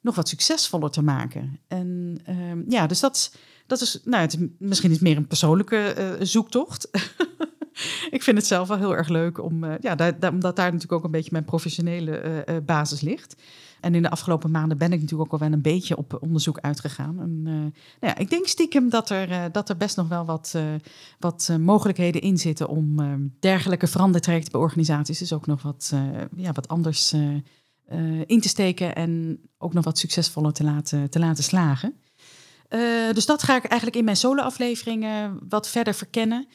nog 0.00 0.14
wat 0.14 0.28
succesvoller 0.28 0.90
te 0.90 1.02
maken. 1.02 1.60
En 1.68 2.18
um, 2.28 2.64
ja, 2.68 2.86
dus 2.86 3.00
dat, 3.00 3.34
dat 3.66 3.80
is, 3.80 4.00
nou, 4.04 4.22
het, 4.22 4.38
misschien 4.58 4.90
is 4.90 4.98
meer 4.98 5.16
een 5.16 5.26
persoonlijke 5.26 5.94
uh, 5.98 6.26
zoektocht. 6.26 6.88
ik 8.16 8.22
vind 8.22 8.36
het 8.36 8.46
zelf 8.46 8.68
wel 8.68 8.76
heel 8.76 8.96
erg 8.96 9.08
leuk 9.08 9.42
om, 9.42 9.64
ja, 9.80 9.94
daar, 9.94 10.14
omdat 10.30 10.56
daar 10.56 10.72
natuurlijk 10.72 10.92
ook 10.92 11.04
een 11.04 11.10
beetje 11.10 11.32
mijn 11.32 11.44
professionele 11.44 12.44
basis 12.66 13.00
ligt. 13.00 13.36
En 13.80 13.94
in 13.94 14.02
de 14.02 14.10
afgelopen 14.10 14.50
maanden 14.50 14.78
ben 14.78 14.92
ik 14.92 15.00
natuurlijk 15.00 15.32
ook 15.32 15.40
al 15.40 15.46
wel 15.46 15.56
een 15.56 15.62
beetje 15.62 15.96
op 15.96 16.18
onderzoek 16.20 16.58
uitgegaan. 16.58 17.20
En, 17.20 17.42
nou 17.42 17.72
ja, 18.00 18.16
ik 18.16 18.30
denk 18.30 18.46
stiekem 18.46 18.90
dat 18.90 19.10
er, 19.10 19.52
dat 19.52 19.68
er 19.68 19.76
best 19.76 19.96
nog 19.96 20.08
wel 20.08 20.24
wat, 20.24 20.54
wat 21.18 21.50
mogelijkheden 21.60 22.20
in 22.20 22.38
zitten 22.38 22.68
om 22.68 22.96
dergelijke 23.40 23.86
verandertrajecten 23.86 24.52
bij 24.52 24.60
organisaties 24.60 25.18
dus 25.18 25.32
ook 25.32 25.46
nog 25.46 25.62
wat, 25.62 25.92
ja, 26.36 26.52
wat 26.52 26.68
anders 26.68 27.12
in 28.26 28.40
te 28.40 28.48
steken 28.48 28.94
en 28.94 29.40
ook 29.58 29.72
nog 29.72 29.84
wat 29.84 29.98
succesvoller 29.98 30.52
te 30.52 30.64
laten, 30.64 31.10
te 31.10 31.18
laten 31.18 31.44
slagen. 31.44 31.94
Dus 33.12 33.26
dat 33.26 33.42
ga 33.42 33.56
ik 33.56 33.64
eigenlijk 33.64 33.96
in 33.96 34.04
mijn 34.04 34.16
solo-afleveringen 34.16 35.38
wat 35.48 35.68
verder 35.68 35.94
verkennen. 35.94 36.48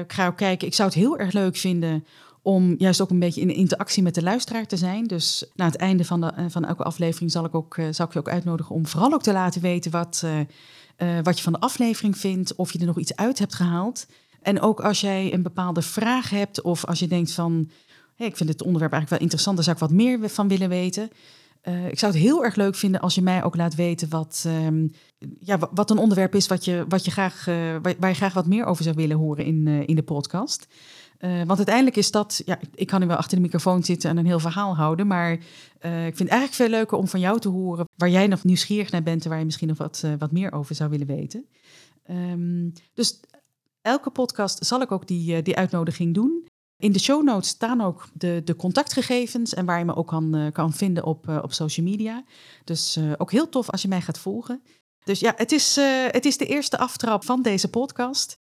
Ik 0.00 0.12
ga 0.12 0.26
ook 0.26 0.36
kijken, 0.36 0.66
ik 0.66 0.74
zou 0.74 0.88
het 0.88 0.98
heel 0.98 1.18
erg 1.18 1.32
leuk 1.32 1.56
vinden 1.56 2.04
om 2.42 2.74
juist 2.78 3.00
ook 3.00 3.10
een 3.10 3.18
beetje 3.18 3.40
in 3.40 3.54
interactie 3.54 4.02
met 4.02 4.14
de 4.14 4.22
luisteraar 4.22 4.66
te 4.66 4.76
zijn. 4.76 5.06
Dus 5.06 5.44
na 5.54 5.64
het 5.64 5.76
einde 5.76 6.04
van, 6.04 6.20
de, 6.20 6.32
van 6.48 6.64
elke 6.64 6.82
aflevering 6.82 7.30
zal 7.30 7.44
ik, 7.44 7.54
ook, 7.54 7.76
zal 7.90 8.06
ik 8.06 8.12
je 8.12 8.18
ook 8.18 8.28
uitnodigen 8.28 8.74
om 8.74 8.86
vooral 8.86 9.12
ook 9.12 9.22
te 9.22 9.32
laten 9.32 9.60
weten 9.60 9.90
wat, 9.90 10.24
wat 11.22 11.36
je 11.36 11.42
van 11.42 11.52
de 11.52 11.60
aflevering 11.60 12.18
vindt, 12.18 12.54
of 12.54 12.72
je 12.72 12.78
er 12.78 12.86
nog 12.86 12.98
iets 12.98 13.16
uit 13.16 13.38
hebt 13.38 13.54
gehaald. 13.54 14.06
En 14.42 14.60
ook 14.60 14.80
als 14.80 15.00
jij 15.00 15.34
een 15.34 15.42
bepaalde 15.42 15.82
vraag 15.82 16.30
hebt 16.30 16.62
of 16.62 16.84
als 16.84 16.98
je 16.98 17.08
denkt 17.08 17.32
van 17.32 17.70
ik 18.16 18.36
vind 18.36 18.48
het 18.48 18.62
onderwerp 18.62 18.92
eigenlijk 18.92 19.10
wel 19.10 19.20
interessant, 19.20 19.56
daar 19.56 19.64
zou 19.64 19.76
ik 19.76 19.82
wat 19.82 20.06
meer 20.06 20.28
van 20.28 20.48
willen 20.48 20.68
weten. 20.68 21.10
Ik 21.88 21.98
zou 21.98 22.12
het 22.12 22.22
heel 22.22 22.44
erg 22.44 22.54
leuk 22.54 22.74
vinden 22.74 23.00
als 23.00 23.14
je 23.14 23.22
mij 23.22 23.44
ook 23.44 23.56
laat 23.56 23.74
weten 23.74 24.08
wat, 24.08 24.44
um, 24.66 24.92
ja, 25.40 25.58
wat 25.70 25.90
een 25.90 25.98
onderwerp 25.98 26.34
is 26.34 26.46
wat 26.46 26.64
je, 26.64 26.84
wat 26.88 27.04
je 27.04 27.10
graag, 27.10 27.44
waar, 27.82 28.08
je 28.08 28.14
graag 28.14 28.34
wat 28.34 28.46
meer 28.46 28.64
over 28.64 28.84
zou 28.84 28.96
willen 28.96 29.16
horen 29.16 29.44
in, 29.44 29.66
in 29.66 29.94
de 29.94 30.02
podcast. 30.02 30.66
Want 31.20 31.56
uiteindelijk 31.56 31.96
is 31.96 32.10
dat, 32.10 32.42
ja, 32.44 32.58
ik 32.74 32.86
kan 32.86 33.00
nu 33.00 33.06
wel 33.06 33.16
achter 33.16 33.36
de 33.36 33.42
microfoon 33.42 33.84
zitten 33.84 34.10
en 34.10 34.16
een 34.16 34.26
heel 34.26 34.38
verhaal 34.38 34.76
houden, 34.76 35.06
maar 35.06 35.32
ik 35.32 35.40
vind 35.80 36.18
het 36.18 36.28
eigenlijk 36.28 36.54
veel 36.54 36.68
leuker 36.68 36.98
om 36.98 37.08
van 37.08 37.20
jou 37.20 37.40
te 37.40 37.48
horen 37.48 37.84
waar 37.96 38.10
jij 38.10 38.26
nog 38.26 38.44
nieuwsgierig 38.44 38.90
naar 38.90 39.02
bent 39.02 39.24
en 39.24 39.30
waar 39.30 39.38
je 39.38 39.44
misschien 39.44 39.68
nog 39.68 39.78
wat, 39.78 40.04
wat 40.18 40.32
meer 40.32 40.52
over 40.52 40.74
zou 40.74 40.90
willen 40.90 41.06
weten. 41.06 41.46
Um, 42.10 42.72
dus 42.94 43.20
elke 43.82 44.10
podcast 44.10 44.66
zal 44.66 44.80
ik 44.80 44.92
ook 44.92 45.06
die, 45.06 45.42
die 45.42 45.56
uitnodiging 45.56 46.14
doen. 46.14 46.48
In 46.76 46.92
de 46.92 46.98
show 46.98 47.24
notes 47.24 47.48
staan 47.48 47.80
ook 47.80 48.08
de, 48.12 48.42
de 48.44 48.56
contactgegevens 48.56 49.54
en 49.54 49.64
waar 49.64 49.78
je 49.78 49.84
me 49.84 49.96
ook 49.96 50.06
kan, 50.06 50.50
kan 50.52 50.72
vinden 50.72 51.04
op, 51.04 51.28
op 51.28 51.52
social 51.52 51.86
media. 51.86 52.24
Dus 52.64 52.98
ook 53.16 53.30
heel 53.30 53.48
tof 53.48 53.70
als 53.70 53.82
je 53.82 53.88
mij 53.88 54.00
gaat 54.00 54.18
volgen. 54.18 54.62
Dus 55.04 55.20
ja, 55.20 55.32
het 55.36 55.52
is, 55.52 55.78
het 56.10 56.24
is 56.24 56.36
de 56.36 56.46
eerste 56.46 56.78
aftrap 56.78 57.24
van 57.24 57.42
deze 57.42 57.70
podcast. 57.70 58.38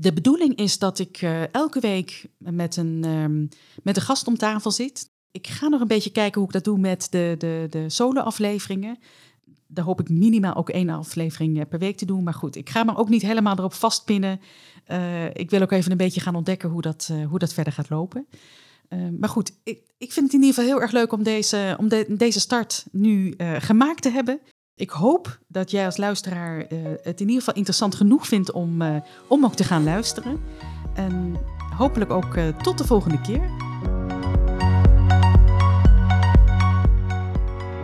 De 0.00 0.12
bedoeling 0.12 0.56
is 0.56 0.78
dat 0.78 0.98
ik 0.98 1.22
elke 1.52 1.80
week 1.80 2.26
met 2.38 2.76
een, 2.76 3.04
um, 3.04 3.48
met 3.82 3.96
een 3.96 4.02
gast 4.02 4.26
om 4.26 4.36
tafel 4.36 4.70
zit. 4.70 5.10
Ik 5.30 5.46
ga 5.46 5.68
nog 5.68 5.80
een 5.80 5.86
beetje 5.86 6.10
kijken 6.10 6.40
hoe 6.40 6.48
ik 6.48 6.54
dat 6.54 6.64
doe 6.64 6.78
met 6.78 7.06
de, 7.10 7.34
de, 7.38 7.66
de 7.70 7.88
solo-afleveringen 7.88 8.98
daar 9.68 9.84
hoop 9.84 10.00
ik 10.00 10.08
minimaal 10.08 10.54
ook 10.54 10.70
één 10.70 10.88
aflevering 10.88 11.60
eh, 11.60 11.66
per 11.68 11.78
week 11.78 11.96
te 11.96 12.04
doen. 12.04 12.22
Maar 12.22 12.34
goed, 12.34 12.56
ik 12.56 12.70
ga 12.70 12.84
me 12.84 12.96
ook 12.96 13.08
niet 13.08 13.22
helemaal 13.22 13.58
erop 13.58 13.74
vastpinnen. 13.74 14.40
Uh, 14.86 15.24
ik 15.26 15.50
wil 15.50 15.62
ook 15.62 15.72
even 15.72 15.90
een 15.90 15.96
beetje 15.96 16.20
gaan 16.20 16.34
ontdekken 16.34 16.68
hoe 16.68 16.82
dat, 16.82 17.12
hoe 17.28 17.38
dat 17.38 17.52
verder 17.52 17.72
gaat 17.72 17.90
lopen. 17.90 18.26
Maar 19.18 19.28
goed, 19.28 19.52
ik, 19.62 19.80
ik 19.98 20.12
vind 20.12 20.26
het 20.26 20.34
in 20.34 20.40
ieder 20.40 20.54
geval 20.54 20.70
heel 20.70 20.80
erg 20.80 20.92
leuk 20.92 21.12
om 21.12 21.22
deze, 21.22 21.76
om 21.78 21.88
de, 21.88 22.04
deze 22.08 22.40
start 22.40 22.86
nu 22.92 23.34
gemaakt 23.38 24.02
te 24.02 24.10
hebben. 24.10 24.40
Ik 24.78 24.90
hoop 24.90 25.38
dat 25.48 25.70
jij 25.70 25.84
als 25.84 25.96
luisteraar 25.96 26.58
uh, 26.58 26.78
het 27.02 27.20
in 27.20 27.26
ieder 27.26 27.38
geval 27.38 27.54
interessant 27.54 27.94
genoeg 27.94 28.26
vindt 28.26 28.52
om, 28.52 28.82
uh, 28.82 28.96
om 29.26 29.44
ook 29.44 29.54
te 29.54 29.64
gaan 29.64 29.84
luisteren. 29.84 30.40
En 30.94 31.36
hopelijk 31.76 32.10
ook 32.10 32.36
uh, 32.36 32.48
tot 32.48 32.78
de 32.78 32.84
volgende 32.84 33.20
keer. 33.20 33.50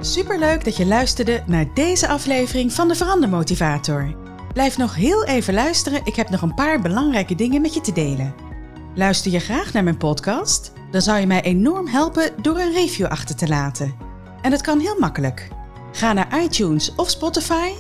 Superleuk 0.00 0.64
dat 0.64 0.76
je 0.76 0.86
luisterde 0.86 1.42
naar 1.46 1.74
deze 1.74 2.08
aflevering 2.08 2.72
van 2.72 2.88
de 2.88 2.94
Verandermotivator. 2.94 4.14
Blijf 4.52 4.76
nog 4.76 4.94
heel 4.94 5.24
even 5.24 5.54
luisteren, 5.54 6.00
ik 6.04 6.14
heb 6.14 6.30
nog 6.30 6.42
een 6.42 6.54
paar 6.54 6.80
belangrijke 6.80 7.34
dingen 7.34 7.60
met 7.60 7.74
je 7.74 7.80
te 7.80 7.92
delen. 7.92 8.34
Luister 8.94 9.32
je 9.32 9.38
graag 9.38 9.72
naar 9.72 9.84
mijn 9.84 9.98
podcast? 9.98 10.72
Dan 10.90 11.02
zou 11.02 11.20
je 11.20 11.26
mij 11.26 11.42
enorm 11.42 11.86
helpen 11.86 12.30
door 12.42 12.58
een 12.58 12.72
review 12.72 13.06
achter 13.06 13.36
te 13.36 13.48
laten. 13.48 13.94
En 14.42 14.50
dat 14.50 14.60
kan 14.60 14.78
heel 14.78 14.98
makkelijk. 14.98 15.48
Ga 15.94 16.12
naar 16.12 16.42
iTunes 16.42 16.94
of 16.94 17.10
Spotify, 17.10 17.70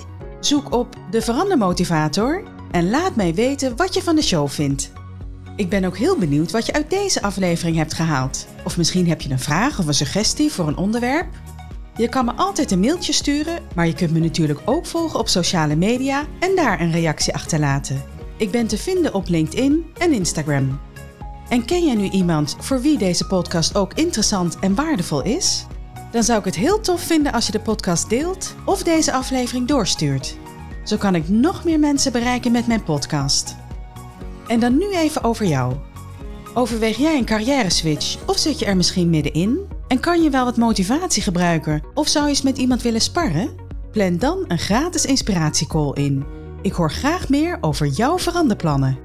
zoek 0.40 0.72
op 0.72 0.96
de 1.10 1.22
Verandermotivator 1.22 2.42
en 2.70 2.90
laat 2.90 3.16
mij 3.16 3.34
weten 3.34 3.76
wat 3.76 3.94
je 3.94 4.02
van 4.02 4.16
de 4.16 4.22
show 4.22 4.48
vindt. 4.48 4.92
Ik 5.56 5.68
ben 5.68 5.84
ook 5.84 5.96
heel 5.96 6.18
benieuwd 6.18 6.50
wat 6.50 6.66
je 6.66 6.72
uit 6.72 6.90
deze 6.90 7.22
aflevering 7.22 7.76
hebt 7.76 7.94
gehaald. 7.94 8.46
Of 8.64 8.76
misschien 8.76 9.08
heb 9.08 9.20
je 9.20 9.30
een 9.30 9.38
vraag 9.38 9.78
of 9.78 9.86
een 9.86 9.94
suggestie 9.94 10.52
voor 10.52 10.68
een 10.68 10.76
onderwerp. 10.76 11.26
Je 11.96 12.08
kan 12.08 12.24
me 12.24 12.32
altijd 12.32 12.70
een 12.70 12.80
mailtje 12.80 13.12
sturen, 13.12 13.62
maar 13.74 13.86
je 13.86 13.94
kunt 13.94 14.12
me 14.12 14.18
natuurlijk 14.18 14.60
ook 14.64 14.86
volgen 14.86 15.18
op 15.18 15.28
sociale 15.28 15.76
media 15.76 16.24
en 16.40 16.56
daar 16.56 16.80
een 16.80 16.92
reactie 16.92 17.34
achterlaten. 17.34 18.02
Ik 18.36 18.50
ben 18.50 18.66
te 18.66 18.78
vinden 18.78 19.14
op 19.14 19.28
LinkedIn 19.28 19.84
en 19.98 20.12
Instagram. 20.12 20.80
En 21.48 21.64
ken 21.64 21.84
jij 21.84 21.94
nu 21.94 22.08
iemand 22.10 22.56
voor 22.60 22.80
wie 22.80 22.98
deze 22.98 23.26
podcast 23.26 23.76
ook 23.76 23.94
interessant 23.94 24.58
en 24.58 24.74
waardevol 24.74 25.22
is? 25.22 25.66
Dan 26.14 26.22
zou 26.22 26.38
ik 26.38 26.44
het 26.44 26.54
heel 26.54 26.80
tof 26.80 27.00
vinden 27.00 27.32
als 27.32 27.46
je 27.46 27.52
de 27.52 27.60
podcast 27.60 28.08
deelt 28.08 28.54
of 28.64 28.82
deze 28.82 29.12
aflevering 29.12 29.68
doorstuurt. 29.68 30.36
Zo 30.84 30.96
kan 30.96 31.14
ik 31.14 31.28
nog 31.28 31.64
meer 31.64 31.78
mensen 31.78 32.12
bereiken 32.12 32.52
met 32.52 32.66
mijn 32.66 32.82
podcast. 32.82 33.56
En 34.46 34.60
dan 34.60 34.76
nu 34.76 34.92
even 34.92 35.24
over 35.24 35.46
jou. 35.46 35.74
Overweeg 36.54 36.96
jij 36.96 37.18
een 37.18 37.24
carrière 37.24 37.70
switch 37.70 38.16
of 38.26 38.38
zit 38.38 38.58
je 38.58 38.64
er 38.64 38.76
misschien 38.76 39.10
middenin? 39.10 39.58
En 39.88 40.00
kan 40.00 40.22
je 40.22 40.30
wel 40.30 40.44
wat 40.44 40.56
motivatie 40.56 41.22
gebruiken 41.22 41.82
of 41.94 42.08
zou 42.08 42.24
je 42.24 42.30
eens 42.30 42.42
met 42.42 42.58
iemand 42.58 42.82
willen 42.82 43.00
sparren? 43.00 43.50
Plan 43.92 44.16
dan 44.16 44.44
een 44.48 44.58
gratis 44.58 45.04
inspiratiecall 45.04 45.92
in. 45.92 46.24
Ik 46.62 46.72
hoor 46.72 46.90
graag 46.90 47.28
meer 47.28 47.58
over 47.60 47.86
jouw 47.86 48.18
veranderplannen. 48.18 48.98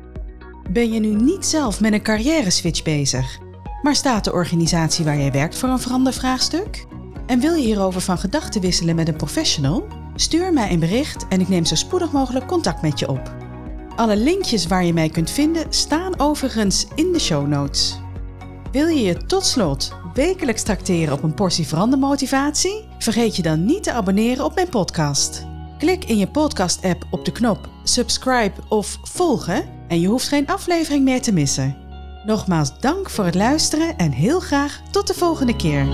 Ben 0.71 0.91
je 0.91 0.99
nu 0.99 1.15
niet 1.15 1.45
zelf 1.45 1.79
met 1.79 1.93
een 1.93 2.03
carrière 2.03 2.49
switch 2.49 2.83
bezig, 2.83 3.39
maar 3.81 3.95
staat 3.95 4.23
de 4.23 4.33
organisatie 4.33 5.05
waar 5.05 5.17
jij 5.17 5.31
werkt 5.31 5.57
voor 5.57 5.69
een 5.69 5.79
verandervraagstuk? 5.79 6.87
En 7.29 7.39
wil 7.39 7.53
je 7.53 7.63
hierover 7.63 8.01
van 8.01 8.17
gedachten 8.17 8.61
wisselen 8.61 8.95
met 8.95 9.07
een 9.07 9.15
professional? 9.15 9.87
Stuur 10.15 10.53
mij 10.53 10.71
een 10.71 10.79
bericht 10.79 11.27
en 11.27 11.41
ik 11.41 11.49
neem 11.49 11.65
zo 11.65 11.75
spoedig 11.75 12.11
mogelijk 12.11 12.47
contact 12.47 12.81
met 12.81 12.99
je 12.99 13.09
op. 13.09 13.33
Alle 13.95 14.17
linkjes 14.17 14.67
waar 14.67 14.85
je 14.85 14.93
mij 14.93 15.09
kunt 15.09 15.29
vinden 15.31 15.65
staan 15.69 16.19
overigens 16.19 16.87
in 16.95 17.11
de 17.11 17.19
show 17.19 17.47
notes. 17.47 17.99
Wil 18.71 18.87
je 18.87 19.01
je 19.01 19.25
tot 19.25 19.45
slot 19.45 19.91
wekelijks 20.13 20.63
tracteren 20.63 21.13
op 21.13 21.23
een 21.23 21.33
portie 21.33 21.67
verandermotivatie? 21.67 22.87
Vergeet 22.99 23.35
je 23.35 23.41
dan 23.41 23.65
niet 23.65 23.83
te 23.83 23.91
abonneren 23.91 24.45
op 24.45 24.55
mijn 24.55 24.69
podcast. 24.69 25.45
Klik 25.77 26.05
in 26.05 26.17
je 26.17 26.27
podcast-app 26.27 27.07
op 27.11 27.25
de 27.25 27.31
knop 27.31 27.69
subscribe 27.83 28.61
of 28.69 28.97
volgen 29.03 29.63
en 29.87 29.99
je 29.99 30.07
hoeft 30.07 30.27
geen 30.27 30.47
aflevering 30.47 31.03
meer 31.03 31.21
te 31.21 31.33
missen. 31.33 31.77
Nogmaals 32.25 32.79
dank 32.79 33.09
voor 33.09 33.25
het 33.25 33.35
luisteren 33.35 33.97
en 33.97 34.11
heel 34.11 34.39
graag 34.39 34.81
tot 34.91 35.07
de 35.07 35.13
volgende 35.13 35.55
keer. 35.55 35.87